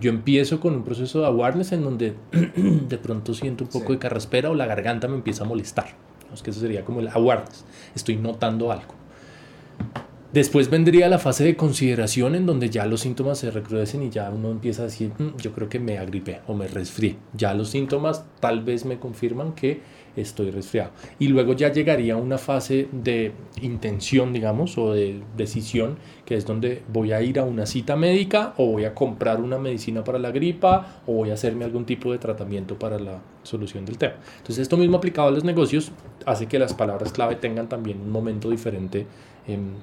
Yo 0.00 0.10
empiezo 0.10 0.60
con 0.60 0.74
un 0.74 0.84
proceso 0.84 1.20
de 1.20 1.26
awareness 1.26 1.72
en 1.72 1.82
donde 1.82 2.14
de 2.32 2.98
pronto 2.98 3.34
siento 3.34 3.64
un 3.64 3.70
poco 3.70 3.92
de 3.92 3.98
carraspera 3.98 4.50
o 4.50 4.54
la 4.54 4.66
garganta 4.66 5.08
me 5.08 5.16
empieza 5.16 5.44
a 5.44 5.46
molestar. 5.46 5.88
Es 6.32 6.42
que 6.42 6.50
eso 6.50 6.60
sería 6.60 6.84
como 6.84 7.00
el 7.00 7.08
awareness. 7.08 7.64
Estoy 7.94 8.16
notando 8.16 8.72
algo. 8.72 8.94
Después 10.32 10.68
vendría 10.68 11.08
la 11.08 11.18
fase 11.18 11.44
de 11.44 11.56
consideración 11.56 12.34
en 12.34 12.44
donde 12.44 12.68
ya 12.68 12.84
los 12.84 13.00
síntomas 13.00 13.38
se 13.38 13.50
recrudecen 13.50 14.02
y 14.02 14.10
ya 14.10 14.28
uno 14.30 14.50
empieza 14.50 14.82
a 14.82 14.84
decir, 14.86 15.12
mm, 15.16 15.36
yo 15.38 15.52
creo 15.52 15.68
que 15.68 15.78
me 15.80 15.98
agripé 15.98 16.40
o 16.46 16.54
me 16.54 16.68
resfrié. 16.68 17.16
Ya 17.32 17.54
los 17.54 17.70
síntomas 17.70 18.24
tal 18.40 18.62
vez 18.62 18.84
me 18.84 18.98
confirman 18.98 19.54
que 19.54 19.80
estoy 20.16 20.50
resfriado. 20.50 20.90
Y 21.18 21.28
luego 21.28 21.52
ya 21.52 21.70
llegaría 21.70 22.16
una 22.16 22.38
fase 22.38 22.88
de 22.90 23.32
intención, 23.62 24.32
digamos, 24.32 24.78
o 24.78 24.92
de 24.92 25.22
decisión, 25.36 25.98
que 26.24 26.36
es 26.36 26.46
donde 26.46 26.82
voy 26.92 27.12
a 27.12 27.22
ir 27.22 27.38
a 27.38 27.44
una 27.44 27.66
cita 27.66 27.96
médica 27.96 28.54
o 28.56 28.66
voy 28.66 28.84
a 28.84 28.94
comprar 28.94 29.40
una 29.40 29.58
medicina 29.58 30.02
para 30.04 30.18
la 30.18 30.30
gripa 30.30 31.02
o 31.06 31.12
voy 31.12 31.30
a 31.30 31.34
hacerme 31.34 31.64
algún 31.64 31.84
tipo 31.84 32.12
de 32.12 32.18
tratamiento 32.18 32.78
para 32.78 32.98
la 32.98 33.20
solución 33.42 33.84
del 33.84 33.98
tema. 33.98 34.14
Entonces 34.38 34.58
esto 34.58 34.76
mismo 34.76 34.96
aplicado 34.96 35.28
a 35.28 35.30
los 35.30 35.44
negocios 35.44 35.92
hace 36.24 36.46
que 36.46 36.58
las 36.58 36.74
palabras 36.74 37.12
clave 37.12 37.36
tengan 37.36 37.68
también 37.68 38.00
un 38.00 38.10
momento 38.10 38.50
diferente 38.50 39.06
en, 39.46 39.74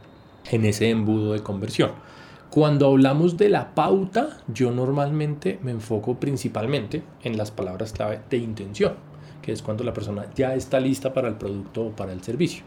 en 0.51 0.65
ese 0.65 0.89
embudo 0.89 1.33
de 1.33 1.41
conversión. 1.41 1.91
Cuando 2.49 2.87
hablamos 2.87 3.37
de 3.37 3.49
la 3.49 3.73
pauta, 3.73 4.37
yo 4.47 4.69
normalmente 4.69 5.57
me 5.63 5.71
enfoco 5.71 6.19
principalmente 6.19 7.01
en 7.23 7.35
las 7.35 7.49
palabras 7.49 7.93
clave 7.93 8.19
de 8.29 8.37
intención 8.37 9.12
que 9.43 9.51
es 9.51 9.61
cuando 9.61 9.83
la 9.83 9.93
persona 9.93 10.25
ya 10.35 10.55
está 10.55 10.79
lista 10.79 11.13
para 11.13 11.27
el 11.27 11.35
producto 11.35 11.87
o 11.87 11.91
para 11.91 12.13
el 12.13 12.23
servicio. 12.23 12.63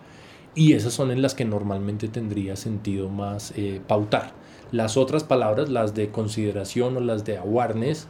Y 0.55 0.75
esas 0.75 0.93
son 0.93 1.11
en 1.11 1.21
las 1.21 1.35
que 1.35 1.45
normalmente 1.45 2.07
tendría 2.07 2.55
sentido 2.55 3.09
más 3.09 3.53
eh, 3.57 3.81
pautar. 3.87 4.33
Las 4.71 4.97
otras 4.97 5.25
palabras, 5.25 5.69
las 5.69 5.95
de 5.95 6.11
consideración 6.11 6.97
o 6.97 7.01
las 7.01 7.25
de 7.25 7.39
awareness, 7.39 8.07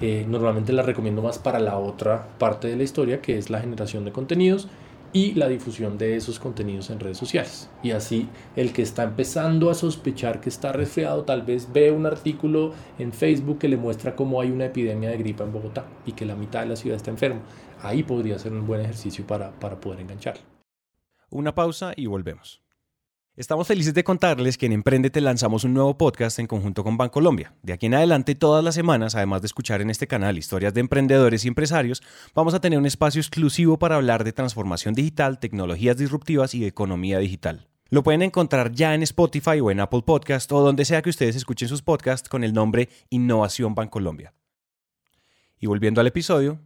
eh, 0.00 0.26
normalmente 0.28 0.72
las 0.72 0.84
recomiendo 0.84 1.22
más 1.22 1.38
para 1.38 1.58
la 1.58 1.78
otra 1.78 2.28
parte 2.38 2.68
de 2.68 2.76
la 2.76 2.82
historia, 2.82 3.22
que 3.22 3.38
es 3.38 3.48
la 3.50 3.60
generación 3.60 4.04
de 4.04 4.12
contenidos 4.12 4.68
y 5.16 5.32
la 5.32 5.48
difusión 5.48 5.96
de 5.96 6.14
esos 6.14 6.38
contenidos 6.38 6.90
en 6.90 7.00
redes 7.00 7.16
sociales. 7.16 7.70
Y 7.82 7.92
así 7.92 8.28
el 8.54 8.74
que 8.74 8.82
está 8.82 9.02
empezando 9.02 9.70
a 9.70 9.74
sospechar 9.74 10.42
que 10.42 10.50
está 10.50 10.72
resfriado 10.72 11.24
tal 11.24 11.40
vez 11.40 11.72
ve 11.72 11.90
un 11.90 12.04
artículo 12.04 12.74
en 12.98 13.14
Facebook 13.14 13.58
que 13.58 13.68
le 13.68 13.78
muestra 13.78 14.14
cómo 14.14 14.42
hay 14.42 14.50
una 14.50 14.66
epidemia 14.66 15.08
de 15.08 15.16
gripa 15.16 15.44
en 15.44 15.54
Bogotá 15.54 15.86
y 16.04 16.12
que 16.12 16.26
la 16.26 16.36
mitad 16.36 16.60
de 16.60 16.66
la 16.66 16.76
ciudad 16.76 16.98
está 16.98 17.10
enferma. 17.10 17.40
Ahí 17.80 18.02
podría 18.02 18.38
ser 18.38 18.52
un 18.52 18.66
buen 18.66 18.82
ejercicio 18.82 19.26
para, 19.26 19.58
para 19.58 19.80
poder 19.80 20.00
enganchar. 20.00 20.36
Una 21.30 21.54
pausa 21.54 21.94
y 21.96 22.04
volvemos. 22.04 22.65
Estamos 23.36 23.66
felices 23.66 23.92
de 23.92 24.02
contarles 24.02 24.56
que 24.56 24.64
en 24.64 24.72
Emprendete 24.72 25.20
lanzamos 25.20 25.64
un 25.64 25.74
nuevo 25.74 25.98
podcast 25.98 26.38
en 26.38 26.46
conjunto 26.46 26.82
con 26.82 26.96
Bancolombia. 26.96 27.52
De 27.62 27.74
aquí 27.74 27.84
en 27.84 27.92
adelante, 27.92 28.34
todas 28.34 28.64
las 28.64 28.74
semanas, 28.74 29.14
además 29.14 29.42
de 29.42 29.46
escuchar 29.46 29.82
en 29.82 29.90
este 29.90 30.06
canal 30.06 30.38
historias 30.38 30.72
de 30.72 30.80
emprendedores 30.80 31.44
y 31.44 31.48
empresarios, 31.48 32.02
vamos 32.34 32.54
a 32.54 32.62
tener 32.62 32.78
un 32.78 32.86
espacio 32.86 33.20
exclusivo 33.20 33.78
para 33.78 33.96
hablar 33.96 34.24
de 34.24 34.32
transformación 34.32 34.94
digital, 34.94 35.38
tecnologías 35.38 35.98
disruptivas 35.98 36.54
y 36.54 36.64
economía 36.64 37.18
digital. 37.18 37.68
Lo 37.90 38.02
pueden 38.02 38.22
encontrar 38.22 38.72
ya 38.72 38.94
en 38.94 39.02
Spotify 39.02 39.60
o 39.60 39.70
en 39.70 39.80
Apple 39.80 40.00
Podcast 40.06 40.50
o 40.52 40.62
donde 40.62 40.86
sea 40.86 41.02
que 41.02 41.10
ustedes 41.10 41.36
escuchen 41.36 41.68
sus 41.68 41.82
podcasts 41.82 42.30
con 42.30 42.42
el 42.42 42.54
nombre 42.54 42.88
Innovación 43.10 43.74
Bancolombia. 43.74 44.32
Y 45.60 45.66
volviendo 45.66 46.00
al 46.00 46.06
episodio, 46.06 46.58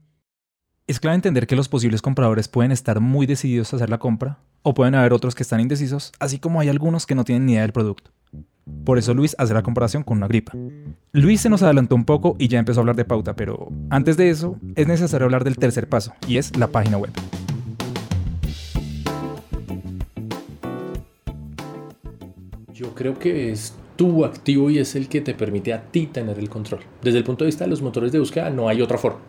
Es 0.86 1.00
clave 1.00 1.16
entender 1.16 1.48
que 1.48 1.56
los 1.56 1.68
posibles 1.68 2.00
compradores 2.00 2.46
pueden 2.46 2.70
estar 2.70 3.00
muy 3.00 3.26
decididos 3.26 3.72
a 3.72 3.76
hacer 3.76 3.90
la 3.90 3.98
compra 3.98 4.38
o 4.62 4.74
pueden 4.74 4.94
haber 4.94 5.12
otros 5.12 5.34
que 5.34 5.42
están 5.42 5.60
indecisos, 5.60 6.12
así 6.18 6.38
como 6.38 6.60
hay 6.60 6.68
algunos 6.68 7.06
que 7.06 7.14
no 7.14 7.24
tienen 7.24 7.46
ni 7.46 7.52
idea 7.52 7.62
del 7.62 7.72
producto. 7.72 8.10
Por 8.84 8.98
eso 8.98 9.14
Luis 9.14 9.34
hace 9.38 9.54
la 9.54 9.62
comparación 9.62 10.02
con 10.02 10.18
una 10.18 10.28
gripa. 10.28 10.52
Luis 11.12 11.40
se 11.40 11.48
nos 11.48 11.62
adelantó 11.62 11.94
un 11.94 12.04
poco 12.04 12.36
y 12.38 12.48
ya 12.48 12.58
empezó 12.58 12.80
a 12.80 12.82
hablar 12.82 12.96
de 12.96 13.04
pauta, 13.04 13.34
pero 13.34 13.68
antes 13.90 14.16
de 14.16 14.30
eso 14.30 14.56
es 14.76 14.86
necesario 14.86 15.24
hablar 15.24 15.44
del 15.44 15.56
tercer 15.56 15.88
paso, 15.88 16.12
y 16.26 16.36
es 16.36 16.56
la 16.56 16.68
página 16.68 16.98
web. 16.98 17.10
Yo 22.72 22.94
creo 22.94 23.18
que 23.18 23.50
es 23.50 23.74
tu 23.96 24.24
activo 24.24 24.70
y 24.70 24.78
es 24.78 24.94
el 24.94 25.08
que 25.08 25.20
te 25.20 25.34
permite 25.34 25.74
a 25.74 25.82
ti 25.82 26.06
tener 26.06 26.38
el 26.38 26.48
control. 26.48 26.80
Desde 27.02 27.18
el 27.18 27.24
punto 27.24 27.44
de 27.44 27.48
vista 27.48 27.64
de 27.64 27.70
los 27.70 27.82
motores 27.82 28.12
de 28.12 28.18
búsqueda 28.18 28.48
no 28.48 28.68
hay 28.68 28.80
otra 28.80 28.96
forma. 28.96 29.20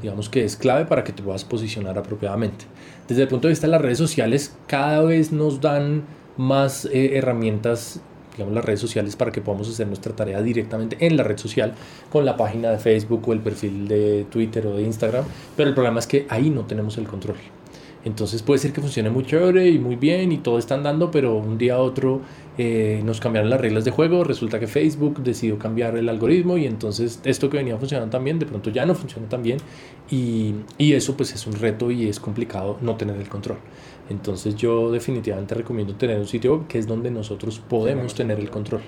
Digamos 0.00 0.28
que 0.28 0.44
es 0.44 0.56
clave 0.56 0.84
para 0.84 1.04
que 1.04 1.12
te 1.12 1.22
puedas 1.22 1.44
posicionar 1.44 1.98
apropiadamente. 1.98 2.66
Desde 3.08 3.22
el 3.22 3.28
punto 3.28 3.48
de 3.48 3.52
vista 3.52 3.66
de 3.66 3.72
las 3.72 3.80
redes 3.80 3.98
sociales, 3.98 4.54
cada 4.66 5.02
vez 5.02 5.32
nos 5.32 5.60
dan 5.60 6.04
más 6.36 6.86
eh, 6.86 7.16
herramientas 7.16 8.00
digamos, 8.32 8.54
las 8.54 8.64
redes 8.64 8.80
sociales 8.80 9.16
para 9.16 9.30
que 9.30 9.40
podamos 9.40 9.68
hacer 9.68 9.86
nuestra 9.86 10.14
tarea 10.14 10.40
directamente 10.42 10.96
en 11.00 11.16
la 11.16 11.22
red 11.22 11.36
social 11.36 11.74
con 12.10 12.24
la 12.24 12.36
página 12.36 12.70
de 12.70 12.78
Facebook 12.78 13.28
o 13.28 13.32
el 13.32 13.40
perfil 13.40 13.88
de 13.88 14.26
Twitter 14.30 14.66
o 14.66 14.76
de 14.76 14.82
Instagram. 14.82 15.24
Pero 15.56 15.68
el 15.68 15.74
problema 15.74 15.98
es 15.98 16.06
que 16.06 16.26
ahí 16.28 16.50
no 16.50 16.64
tenemos 16.64 16.96
el 16.98 17.06
control. 17.06 17.36
Entonces 18.04 18.42
puede 18.42 18.58
ser 18.58 18.72
que 18.72 18.80
funcione 18.80 19.10
muy 19.10 19.24
chévere 19.24 19.68
y 19.68 19.78
muy 19.78 19.96
bien 19.96 20.32
y 20.32 20.38
todo 20.38 20.58
está 20.58 20.74
andando, 20.74 21.10
pero 21.10 21.36
un 21.36 21.56
día 21.56 21.74
a 21.74 21.78
otro 21.78 22.20
eh, 22.58 23.00
nos 23.04 23.20
cambiaron 23.20 23.48
las 23.48 23.60
reglas 23.60 23.84
de 23.84 23.92
juego, 23.92 24.24
resulta 24.24 24.58
que 24.58 24.66
Facebook 24.66 25.22
decidió 25.22 25.56
cambiar 25.58 25.96
el 25.96 26.08
algoritmo 26.08 26.58
y 26.58 26.66
entonces 26.66 27.20
esto 27.24 27.48
que 27.48 27.58
venía 27.58 27.76
funcionando 27.76 28.10
tan 28.10 28.24
bien, 28.24 28.40
de 28.40 28.46
pronto 28.46 28.70
ya 28.70 28.84
no 28.84 28.94
funciona 28.96 29.28
tan 29.28 29.42
bien 29.42 29.58
y, 30.10 30.54
y 30.78 30.94
eso 30.94 31.16
pues 31.16 31.32
es 31.32 31.46
un 31.46 31.54
reto 31.54 31.90
y 31.92 32.08
es 32.08 32.18
complicado 32.18 32.76
no 32.80 32.96
tener 32.96 33.16
el 33.16 33.28
control. 33.28 33.58
Entonces 34.10 34.56
yo 34.56 34.90
definitivamente 34.90 35.54
recomiendo 35.54 35.94
tener 35.94 36.18
un 36.18 36.26
sitio 36.26 36.66
que 36.66 36.78
es 36.78 36.88
donde 36.88 37.10
nosotros 37.10 37.60
podemos 37.60 38.14
tener 38.14 38.40
el 38.40 38.50
control 38.50 38.82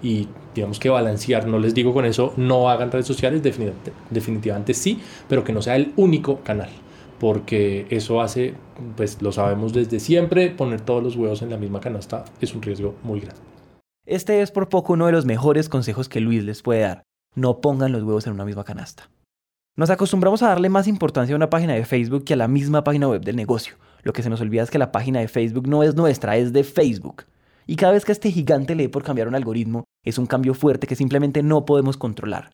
y 0.00 0.28
digamos 0.54 0.78
que 0.78 0.88
balancear, 0.88 1.46
no 1.46 1.58
les 1.58 1.74
digo 1.74 1.92
con 1.92 2.04
eso 2.04 2.32
no 2.36 2.70
hagan 2.70 2.92
redes 2.92 3.06
sociales, 3.06 3.42
definitivamente, 3.42 3.92
definitivamente 4.10 4.74
sí, 4.74 5.00
pero 5.28 5.42
que 5.42 5.52
no 5.52 5.60
sea 5.60 5.74
el 5.74 5.92
único 5.96 6.40
canal 6.40 6.70
porque 7.20 7.86
eso 7.90 8.22
hace, 8.22 8.54
pues 8.96 9.20
lo 9.20 9.30
sabemos 9.30 9.74
desde 9.74 10.00
siempre, 10.00 10.50
poner 10.50 10.80
todos 10.80 11.02
los 11.02 11.16
huevos 11.16 11.42
en 11.42 11.50
la 11.50 11.58
misma 11.58 11.78
canasta 11.78 12.24
es 12.40 12.54
un 12.54 12.62
riesgo 12.62 12.96
muy 13.04 13.20
grande. 13.20 13.40
Este 14.06 14.40
es 14.40 14.50
por 14.50 14.70
poco 14.70 14.94
uno 14.94 15.06
de 15.06 15.12
los 15.12 15.26
mejores 15.26 15.68
consejos 15.68 16.08
que 16.08 16.20
Luis 16.20 16.42
les 16.42 16.62
puede 16.62 16.80
dar. 16.80 17.02
No 17.36 17.60
pongan 17.60 17.92
los 17.92 18.02
huevos 18.02 18.26
en 18.26 18.32
una 18.32 18.46
misma 18.46 18.64
canasta. 18.64 19.10
Nos 19.76 19.90
acostumbramos 19.90 20.42
a 20.42 20.48
darle 20.48 20.70
más 20.70 20.88
importancia 20.88 21.34
a 21.34 21.36
una 21.36 21.50
página 21.50 21.74
de 21.74 21.84
Facebook 21.84 22.24
que 22.24 22.32
a 22.32 22.36
la 22.36 22.48
misma 22.48 22.82
página 22.82 23.06
web 23.06 23.22
del 23.22 23.36
negocio. 23.36 23.74
Lo 24.02 24.14
que 24.14 24.22
se 24.22 24.30
nos 24.30 24.40
olvida 24.40 24.62
es 24.62 24.70
que 24.70 24.78
la 24.78 24.90
página 24.90 25.20
de 25.20 25.28
Facebook 25.28 25.68
no 25.68 25.82
es 25.82 25.94
nuestra, 25.94 26.38
es 26.38 26.54
de 26.54 26.64
Facebook. 26.64 27.24
Y 27.66 27.76
cada 27.76 27.92
vez 27.92 28.06
que 28.06 28.12
este 28.12 28.32
gigante 28.32 28.74
lee 28.74 28.88
por 28.88 29.04
cambiar 29.04 29.28
un 29.28 29.34
algoritmo, 29.34 29.84
es 30.04 30.16
un 30.18 30.26
cambio 30.26 30.54
fuerte 30.54 30.86
que 30.86 30.96
simplemente 30.96 31.42
no 31.42 31.66
podemos 31.66 31.98
controlar. 31.98 32.50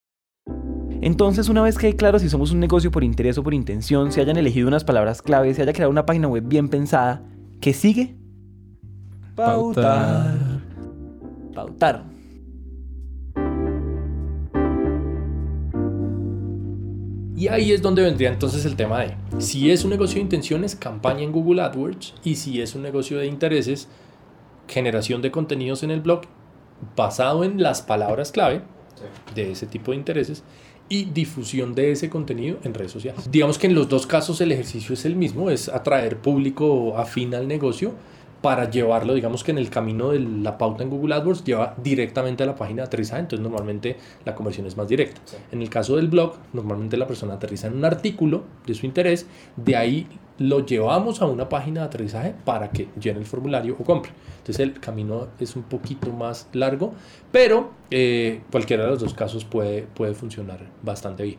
Entonces, 1.07 1.49
una 1.49 1.63
vez 1.63 1.79
que 1.79 1.87
hay 1.87 1.93
claro 1.93 2.19
si 2.19 2.29
somos 2.29 2.51
un 2.51 2.59
negocio 2.59 2.91
por 2.91 3.05
interés 3.05 3.39
o 3.39 3.45
por 3.45 3.55
intención, 3.55 4.11
se 4.11 4.21
hayan 4.21 4.39
elegido 4.39 4.67
unas 4.67 4.83
palabras 4.83 5.23
clave, 5.23 5.55
se 5.55 5.63
haya 5.63 5.73
creado 5.73 5.93
una 5.93 6.05
página 6.05 6.27
web 6.27 6.43
bien 6.45 6.69
pensada, 6.69 7.23
¿qué 7.61 7.73
sigue? 7.73 8.17
Pautar. 9.37 10.35
Pautar. 11.55 12.03
Y 17.37 17.47
ahí 17.47 17.71
es 17.71 17.81
donde 17.83 18.03
vendría 18.03 18.31
entonces 18.31 18.65
el 18.65 18.75
tema 18.75 19.03
de 19.03 19.15
si 19.39 19.71
es 19.71 19.85
un 19.85 19.91
negocio 19.91 20.17
de 20.17 20.23
intenciones, 20.23 20.75
campaña 20.75 21.23
en 21.23 21.31
Google 21.31 21.63
AdWords 21.63 22.15
y 22.25 22.35
si 22.35 22.61
es 22.61 22.75
un 22.75 22.83
negocio 22.83 23.19
de 23.19 23.29
intereses, 23.29 23.87
generación 24.67 25.23
de 25.23 25.31
contenidos 25.31 25.85
en 25.85 25.93
el 25.93 26.01
blog 26.01 26.23
basado 26.97 27.45
en 27.45 27.63
las 27.63 27.81
palabras 27.81 28.33
clave 28.33 28.63
de 29.37 29.53
ese 29.53 29.67
tipo 29.67 29.93
de 29.93 29.99
intereses 29.99 30.43
y 30.89 31.05
difusión 31.07 31.75
de 31.75 31.93
ese 31.93 32.09
contenido 32.09 32.59
en 32.65 32.75
redes 32.75 32.93
sociales. 32.93 33.29
Digamos 33.31 33.59
que 33.59 33.67
en 33.67 33.75
los 33.75 33.89
dos 33.89 34.07
casos 34.07 34.41
el 34.41 34.53
ejercicio 34.53 34.95
es 34.95 35.05
el 35.05 35.17
mismo, 35.17 35.51
es 35.51 35.69
atraer 35.69 36.19
público 36.19 36.97
afín 36.97 37.35
al 37.35 37.49
negocio 37.49 37.95
para 38.43 38.71
llevarlo, 38.71 39.15
digamos 39.15 39.43
que 39.43 39.51
en 39.51 39.59
el 39.59 39.71
camino 39.71 40.11
de 40.11 40.21
la 40.21 40.57
pauta 40.57 40.85
en 40.85 40.91
Google 40.91 41.15
AdWords 41.17 41.43
lleva 41.43 41.75
directamente 41.83 42.45
a 42.45 42.47
la 42.47 42.55
página 42.55 42.83
de 42.83 42.87
aterrizaje, 42.87 43.23
entonces 43.23 43.43
normalmente 43.43 43.97
la 44.25 44.35
conversión 44.35 44.67
es 44.67 44.77
más 44.77 44.87
directa. 44.87 45.21
En 45.51 45.63
el 45.63 45.71
caso 45.71 45.97
del 45.97 46.09
blog, 46.09 46.37
normalmente 46.53 46.97
la 46.97 47.09
persona 47.09 47.35
aterriza 47.35 47.67
en 47.67 47.75
un 47.75 47.85
artículo 47.85 48.45
de 48.67 48.75
su 48.75 48.87
interés, 48.87 49.27
de 49.57 49.75
ahí 49.75 50.07
lo 50.39 50.65
llevamos 50.65 51.23
a 51.23 51.27
una 51.27 51.49
página 51.49 51.81
de 51.81 51.87
aterrizaje 51.87 52.35
para 52.45 52.71
que 52.71 52.89
llene 53.01 53.21
el 53.21 53.27
formulario 53.27 53.77
o 53.79 53.85
compre. 53.85 54.13
Entonces 54.39 54.61
el 54.61 54.79
camino 54.81 55.29
es 55.39 55.57
un 55.57 55.63
poquito 55.65 56.13
más 56.13 56.49
largo, 56.53 56.95
pero 57.33 57.73
eh, 57.91 58.43
cualquiera 58.51 58.85
de 58.85 58.91
los 58.91 59.01
dos 59.01 59.15
casos 59.15 59.45
puede, 59.45 59.83
puede 59.83 60.15
funcionar 60.15 60.61
bastante 60.83 61.23
bien. 61.25 61.39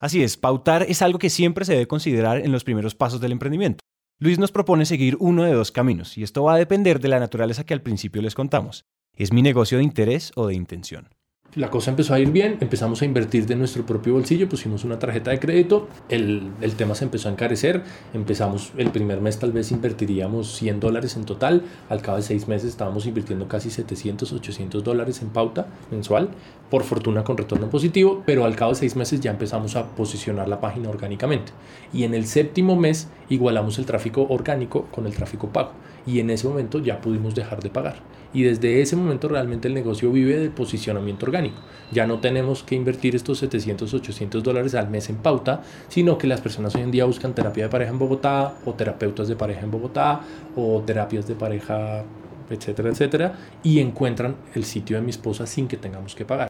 Así 0.00 0.22
es, 0.22 0.36
pautar 0.36 0.82
es 0.88 1.02
algo 1.02 1.18
que 1.18 1.28
siempre 1.28 1.64
se 1.64 1.74
debe 1.74 1.86
considerar 1.86 2.38
en 2.38 2.52
los 2.52 2.64
primeros 2.64 2.94
pasos 2.94 3.20
del 3.20 3.32
emprendimiento. 3.32 3.84
Luis 4.18 4.38
nos 4.38 4.52
propone 4.52 4.84
seguir 4.86 5.16
uno 5.18 5.44
de 5.44 5.52
dos 5.52 5.72
caminos, 5.72 6.18
y 6.18 6.22
esto 6.22 6.42
va 6.44 6.54
a 6.54 6.58
depender 6.58 7.00
de 7.00 7.08
la 7.08 7.20
naturaleza 7.20 7.64
que 7.64 7.74
al 7.74 7.82
principio 7.82 8.22
les 8.22 8.34
contamos. 8.34 8.84
¿Es 9.16 9.32
mi 9.32 9.42
negocio 9.42 9.78
de 9.78 9.84
interés 9.84 10.32
o 10.36 10.46
de 10.46 10.54
intención? 10.54 11.08
La 11.56 11.68
cosa 11.68 11.90
empezó 11.90 12.14
a 12.14 12.20
ir 12.20 12.30
bien, 12.30 12.58
empezamos 12.60 13.02
a 13.02 13.04
invertir 13.04 13.44
de 13.46 13.56
nuestro 13.56 13.84
propio 13.84 14.12
bolsillo, 14.12 14.48
pusimos 14.48 14.84
una 14.84 15.00
tarjeta 15.00 15.32
de 15.32 15.40
crédito, 15.40 15.88
el, 16.08 16.48
el, 16.60 16.74
tema 16.74 16.94
se 16.94 17.04
empezó 17.04 17.28
a 17.28 17.32
encarecer, 17.32 17.82
empezamos 18.14 18.72
el 18.76 18.90
primer 18.90 19.20
mes 19.20 19.38
tal 19.40 19.50
vez 19.50 19.72
invertiríamos 19.72 20.54
100 20.54 20.78
dólares 20.78 21.16
en 21.16 21.24
total, 21.24 21.64
al 21.88 22.02
cabo 22.02 22.18
de 22.18 22.22
seis 22.22 22.46
meses 22.46 22.68
estábamos 22.68 23.04
invirtiendo 23.06 23.48
casi 23.48 23.70
700, 23.70 24.32
800 24.32 24.84
dólares 24.84 25.22
en 25.22 25.30
pauta 25.30 25.66
mensual, 25.90 26.28
por 26.70 26.84
fortuna 26.84 27.24
con 27.24 27.36
retorno 27.36 27.68
positivo, 27.68 28.22
pero 28.24 28.44
al 28.44 28.54
cabo 28.54 28.70
de 28.70 28.78
seis 28.78 28.94
meses 28.94 29.20
ya 29.20 29.32
empezamos 29.32 29.74
a 29.74 29.88
posicionar 29.88 30.48
la 30.48 30.60
página 30.60 30.88
orgánicamente. 30.88 31.50
Y 31.92 32.04
en 32.04 32.14
el 32.14 32.26
séptimo 32.26 32.76
mes 32.76 33.08
igualamos 33.28 33.76
el 33.80 33.86
tráfico 33.86 34.24
orgánico 34.28 34.84
con 34.92 35.04
el 35.06 35.14
tráfico 35.14 35.48
pago 35.48 35.72
y 36.06 36.20
en 36.20 36.30
ese 36.30 36.46
momento 36.46 36.78
ya 36.78 37.00
pudimos 37.00 37.34
dejar 37.34 37.60
de 37.60 37.70
pagar. 37.70 37.96
Y 38.32 38.42
desde 38.44 38.80
ese 38.80 38.96
momento 38.96 39.28
realmente 39.28 39.68
el 39.68 39.74
negocio 39.74 40.12
vive 40.12 40.38
del 40.38 40.50
posicionamiento 40.50 41.26
orgánico. 41.26 41.60
Ya 41.90 42.06
no 42.06 42.20
tenemos 42.20 42.62
que 42.62 42.76
invertir 42.76 43.16
estos 43.16 43.38
700, 43.38 43.92
800 43.92 44.42
dólares 44.42 44.74
al 44.74 44.88
mes 44.88 45.08
en 45.08 45.16
pauta, 45.16 45.62
sino 45.88 46.16
que 46.16 46.26
las 46.26 46.40
personas 46.40 46.74
hoy 46.74 46.82
en 46.82 46.90
día 46.90 47.04
buscan 47.04 47.34
terapia 47.34 47.64
de 47.64 47.70
pareja 47.70 47.90
en 47.90 47.98
Bogotá 47.98 48.54
o 48.64 48.74
terapeutas 48.74 49.26
de 49.26 49.36
pareja 49.36 49.62
en 49.62 49.70
Bogotá 49.70 50.20
o 50.54 50.80
terapias 50.82 51.26
de 51.26 51.34
pareja, 51.34 52.04
etcétera, 52.48 52.90
etcétera, 52.90 53.34
y 53.64 53.80
encuentran 53.80 54.36
el 54.54 54.64
sitio 54.64 54.96
de 54.96 55.02
mi 55.02 55.10
esposa 55.10 55.46
sin 55.46 55.66
que 55.66 55.76
tengamos 55.76 56.14
que 56.14 56.24
pagar. 56.24 56.48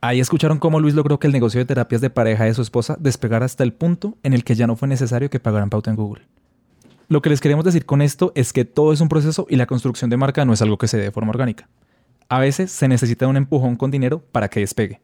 Ahí 0.00 0.20
escucharon 0.20 0.58
cómo 0.58 0.80
Luis 0.80 0.94
logró 0.94 1.18
que 1.18 1.28
el 1.28 1.32
negocio 1.32 1.60
de 1.60 1.64
terapias 1.64 2.02
de 2.02 2.10
pareja 2.10 2.44
de 2.44 2.52
su 2.52 2.60
esposa 2.60 2.96
despegara 3.00 3.46
hasta 3.46 3.64
el 3.64 3.72
punto 3.72 4.18
en 4.22 4.34
el 4.34 4.44
que 4.44 4.54
ya 4.54 4.66
no 4.66 4.76
fue 4.76 4.86
necesario 4.86 5.30
que 5.30 5.40
pagaran 5.40 5.70
pauta 5.70 5.90
en 5.90 5.96
Google. 5.96 6.26
Lo 7.08 7.20
que 7.20 7.28
les 7.28 7.42
queremos 7.42 7.66
decir 7.66 7.84
con 7.84 8.00
esto 8.00 8.32
es 8.34 8.54
que 8.54 8.64
todo 8.64 8.92
es 8.92 9.00
un 9.02 9.10
proceso 9.10 9.46
y 9.50 9.56
la 9.56 9.66
construcción 9.66 10.08
de 10.08 10.16
marca 10.16 10.46
no 10.46 10.54
es 10.54 10.62
algo 10.62 10.78
que 10.78 10.88
se 10.88 10.96
dé 10.96 11.04
de 11.04 11.10
forma 11.10 11.30
orgánica. 11.30 11.68
A 12.30 12.38
veces 12.38 12.70
se 12.72 12.88
necesita 12.88 13.26
un 13.26 13.36
empujón 13.36 13.76
con 13.76 13.90
dinero 13.90 14.22
para 14.32 14.48
que 14.48 14.60
despegue. 14.60 15.02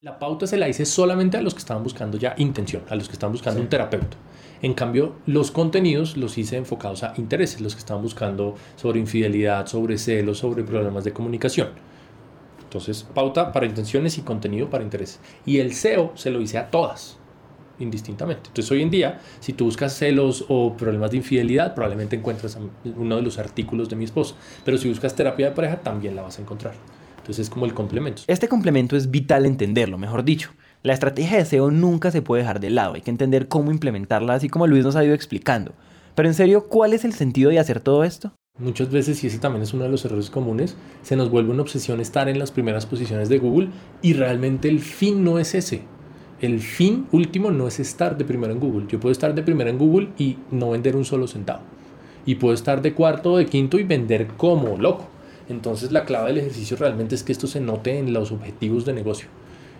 La 0.00 0.18
pauta 0.18 0.46
se 0.46 0.56
la 0.56 0.68
hice 0.68 0.86
solamente 0.86 1.36
a 1.36 1.42
los 1.42 1.52
que 1.52 1.60
estaban 1.60 1.82
buscando 1.82 2.16
ya 2.16 2.34
intención, 2.38 2.82
a 2.88 2.96
los 2.96 3.06
que 3.06 3.12
estaban 3.12 3.32
buscando 3.32 3.60
un 3.60 3.68
terapeuta. 3.68 4.16
En 4.62 4.72
cambio, 4.72 5.16
los 5.26 5.50
contenidos 5.50 6.16
los 6.16 6.38
hice 6.38 6.56
enfocados 6.56 7.02
a 7.02 7.12
intereses, 7.18 7.60
los 7.60 7.74
que 7.74 7.80
estaban 7.80 8.02
buscando 8.02 8.54
sobre 8.76 8.98
infidelidad, 8.98 9.66
sobre 9.66 9.98
celos, 9.98 10.38
sobre 10.38 10.64
problemas 10.64 11.04
de 11.04 11.12
comunicación. 11.12 11.68
Entonces, 12.64 13.02
pauta 13.02 13.52
para 13.52 13.66
intenciones 13.66 14.16
y 14.16 14.22
contenido 14.22 14.70
para 14.70 14.84
intereses. 14.84 15.20
Y 15.44 15.58
el 15.58 15.74
SEO 15.74 16.12
se 16.14 16.30
lo 16.30 16.40
hice 16.40 16.56
a 16.56 16.70
todas, 16.70 17.18
indistintamente. 17.82 18.48
Entonces, 18.48 18.70
hoy 18.70 18.82
en 18.82 18.90
día, 18.90 19.20
si 19.40 19.52
tú 19.52 19.64
buscas 19.66 19.92
celos 19.92 20.44
o 20.48 20.76
problemas 20.76 21.10
de 21.10 21.18
infidelidad, 21.18 21.74
probablemente 21.74 22.16
encuentres 22.16 22.56
uno 22.96 23.16
de 23.16 23.22
los 23.22 23.38
artículos 23.38 23.88
de 23.88 23.96
mi 23.96 24.04
esposa. 24.04 24.34
Pero 24.64 24.78
si 24.78 24.88
buscas 24.88 25.14
terapia 25.14 25.50
de 25.50 25.56
pareja, 25.56 25.76
también 25.76 26.16
la 26.16 26.22
vas 26.22 26.38
a 26.38 26.42
encontrar. 26.42 26.74
Entonces, 27.18 27.46
es 27.46 27.50
como 27.50 27.66
el 27.66 27.74
complemento. 27.74 28.22
Este 28.26 28.48
complemento 28.48 28.96
es 28.96 29.10
vital 29.10 29.46
entenderlo, 29.46 29.98
mejor 29.98 30.24
dicho. 30.24 30.50
La 30.82 30.92
estrategia 30.92 31.38
de 31.38 31.44
SEO 31.44 31.70
nunca 31.70 32.10
se 32.10 32.22
puede 32.22 32.42
dejar 32.42 32.58
de 32.58 32.70
lado, 32.70 32.94
hay 32.94 33.02
que 33.02 33.10
entender 33.10 33.46
cómo 33.46 33.70
implementarla, 33.70 34.34
así 34.34 34.48
como 34.48 34.66
Luis 34.66 34.84
nos 34.84 34.96
ha 34.96 35.04
ido 35.04 35.14
explicando. 35.14 35.74
Pero 36.16 36.28
en 36.28 36.34
serio, 36.34 36.66
¿cuál 36.66 36.92
es 36.92 37.04
el 37.04 37.12
sentido 37.12 37.50
de 37.50 37.60
hacer 37.60 37.78
todo 37.78 38.02
esto? 38.02 38.34
Muchas 38.58 38.90
veces, 38.90 39.22
y 39.24 39.28
ese 39.28 39.38
también 39.38 39.62
es 39.62 39.72
uno 39.72 39.84
de 39.84 39.90
los 39.90 40.04
errores 40.04 40.28
comunes, 40.28 40.76
se 41.02 41.16
nos 41.16 41.30
vuelve 41.30 41.52
una 41.52 41.62
obsesión 41.62 42.00
estar 42.00 42.28
en 42.28 42.38
las 42.38 42.50
primeras 42.50 42.84
posiciones 42.84 43.28
de 43.28 43.38
Google 43.38 43.68
y 44.02 44.12
realmente 44.12 44.68
el 44.68 44.80
fin 44.80 45.24
no 45.24 45.38
es 45.38 45.54
ese. 45.54 45.84
El 46.42 46.58
fin 46.58 47.06
último 47.12 47.52
no 47.52 47.68
es 47.68 47.78
estar 47.78 48.18
de 48.18 48.24
primero 48.24 48.52
en 48.52 48.58
Google. 48.58 48.86
Yo 48.88 48.98
puedo 48.98 49.12
estar 49.12 49.32
de 49.32 49.44
primero 49.44 49.70
en 49.70 49.78
Google 49.78 50.08
y 50.18 50.38
no 50.50 50.70
vender 50.70 50.96
un 50.96 51.04
solo 51.04 51.28
centavo. 51.28 51.60
Y 52.26 52.34
puedo 52.34 52.52
estar 52.52 52.82
de 52.82 52.94
cuarto 52.94 53.34
o 53.34 53.38
de 53.38 53.46
quinto 53.46 53.78
y 53.78 53.84
vender 53.84 54.26
como 54.36 54.76
loco. 54.76 55.06
Entonces 55.48 55.92
la 55.92 56.04
clave 56.04 56.30
del 56.30 56.38
ejercicio 56.38 56.76
realmente 56.76 57.14
es 57.14 57.22
que 57.22 57.30
esto 57.30 57.46
se 57.46 57.60
note 57.60 57.96
en 57.96 58.12
los 58.12 58.32
objetivos 58.32 58.84
de 58.84 58.92
negocio. 58.92 59.28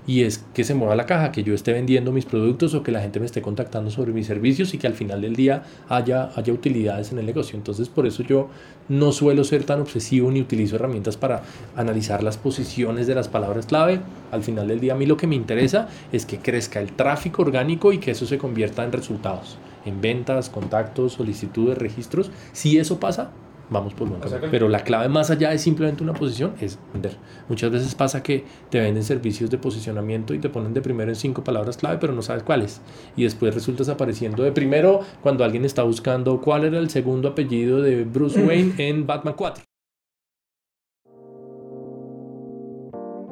Y 0.06 0.22
es 0.22 0.44
que 0.52 0.64
se 0.64 0.74
mueva 0.74 0.96
la 0.96 1.06
caja, 1.06 1.30
que 1.30 1.44
yo 1.44 1.54
esté 1.54 1.72
vendiendo 1.72 2.12
mis 2.12 2.24
productos 2.24 2.74
o 2.74 2.82
que 2.82 2.90
la 2.90 3.00
gente 3.00 3.20
me 3.20 3.26
esté 3.26 3.40
contactando 3.40 3.90
sobre 3.90 4.12
mis 4.12 4.26
servicios 4.26 4.74
y 4.74 4.78
que 4.78 4.86
al 4.86 4.94
final 4.94 5.20
del 5.20 5.36
día 5.36 5.62
haya, 5.88 6.30
haya 6.34 6.52
utilidades 6.52 7.12
en 7.12 7.18
el 7.18 7.26
negocio. 7.26 7.56
Entonces 7.56 7.88
por 7.88 8.06
eso 8.06 8.22
yo 8.22 8.48
no 8.88 9.12
suelo 9.12 9.44
ser 9.44 9.64
tan 9.64 9.80
obsesivo 9.80 10.30
ni 10.30 10.40
utilizo 10.40 10.76
herramientas 10.76 11.16
para 11.16 11.42
analizar 11.76 12.22
las 12.22 12.36
posiciones 12.36 13.06
de 13.06 13.14
las 13.14 13.28
palabras 13.28 13.66
clave. 13.66 14.00
Al 14.32 14.42
final 14.42 14.66
del 14.66 14.80
día 14.80 14.94
a 14.94 14.96
mí 14.96 15.06
lo 15.06 15.16
que 15.16 15.26
me 15.26 15.36
interesa 15.36 15.88
es 16.10 16.26
que 16.26 16.38
crezca 16.38 16.80
el 16.80 16.92
tráfico 16.92 17.42
orgánico 17.42 17.92
y 17.92 17.98
que 17.98 18.10
eso 18.10 18.26
se 18.26 18.38
convierta 18.38 18.82
en 18.84 18.92
resultados, 18.92 19.58
en 19.84 20.00
ventas, 20.00 20.50
contactos, 20.50 21.12
solicitudes, 21.12 21.78
registros. 21.78 22.30
Si 22.52 22.78
eso 22.78 22.98
pasa, 22.98 23.30
vamos 23.70 23.94
por 23.94 24.08
buen 24.08 24.20
camino. 24.20 24.48
Pero 24.50 24.68
la 24.68 24.84
clave 24.84 25.08
más 25.08 25.30
allá 25.30 25.50
de 25.50 25.58
simplemente 25.58 26.02
una 26.02 26.12
posición 26.12 26.54
es 26.60 26.78
vender. 26.92 27.16
Muchas 27.48 27.70
veces 27.70 27.94
pasa 27.94 28.22
que 28.22 28.44
te 28.70 28.80
venden 28.80 29.04
servicios 29.04 29.50
de 29.50 29.58
posicionamiento 29.58 30.34
y 30.34 30.38
te 30.38 30.48
ponen 30.48 30.74
de 30.74 30.82
primero 30.82 31.10
en 31.10 31.16
cinco 31.16 31.42
palabras 31.44 31.76
clave, 31.76 31.98
pero 31.98 32.12
no 32.12 32.22
sabes 32.22 32.42
cuáles. 32.42 32.80
Y 33.16 33.24
después 33.24 33.54
resultas 33.54 33.88
apareciendo 33.88 34.42
de 34.42 34.52
primero 34.52 35.00
cuando 35.22 35.44
alguien 35.44 35.64
está 35.64 35.82
buscando 35.82 36.40
cuál 36.40 36.64
era 36.64 36.78
el 36.78 36.90
segundo 36.90 37.28
apellido 37.28 37.80
de 37.80 38.04
Bruce 38.04 38.42
Wayne 38.42 38.74
en 38.78 39.06
Batman 39.06 39.34
4. 39.36 39.64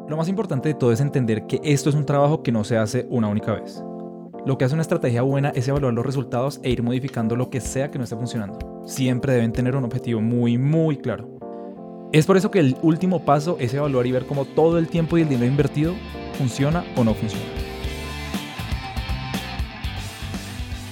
Lo 0.08 0.16
más 0.16 0.28
importante 0.28 0.68
de 0.68 0.74
todo 0.74 0.90
es 0.90 1.00
entender 1.00 1.46
que 1.46 1.60
esto 1.62 1.88
es 1.88 1.94
un 1.94 2.04
trabajo 2.04 2.42
que 2.42 2.50
no 2.50 2.64
se 2.64 2.76
hace 2.76 3.06
una 3.10 3.28
única 3.28 3.52
vez. 3.52 3.84
Lo 4.46 4.56
que 4.56 4.64
hace 4.64 4.74
una 4.74 4.82
estrategia 4.82 5.20
buena 5.20 5.50
es 5.50 5.68
evaluar 5.68 5.92
los 5.92 6.06
resultados 6.06 6.60
e 6.62 6.70
ir 6.70 6.82
modificando 6.82 7.36
lo 7.36 7.50
que 7.50 7.60
sea 7.60 7.90
que 7.90 7.98
no 7.98 8.04
esté 8.04 8.16
funcionando. 8.16 8.82
Siempre 8.86 9.34
deben 9.34 9.52
tener 9.52 9.76
un 9.76 9.84
objetivo 9.84 10.22
muy, 10.22 10.56
muy 10.56 10.96
claro. 10.96 11.28
Es 12.12 12.26
por 12.26 12.36
eso 12.36 12.50
que 12.50 12.60
el 12.60 12.76
último 12.82 13.24
paso 13.24 13.56
es 13.60 13.74
evaluar 13.74 14.06
y 14.06 14.12
ver 14.12 14.24
cómo 14.24 14.46
todo 14.46 14.78
el 14.78 14.88
tiempo 14.88 15.18
y 15.18 15.22
el 15.22 15.28
dinero 15.28 15.46
invertido 15.46 15.94
funciona 16.38 16.84
o 16.96 17.04
no 17.04 17.14
funciona. 17.14 17.69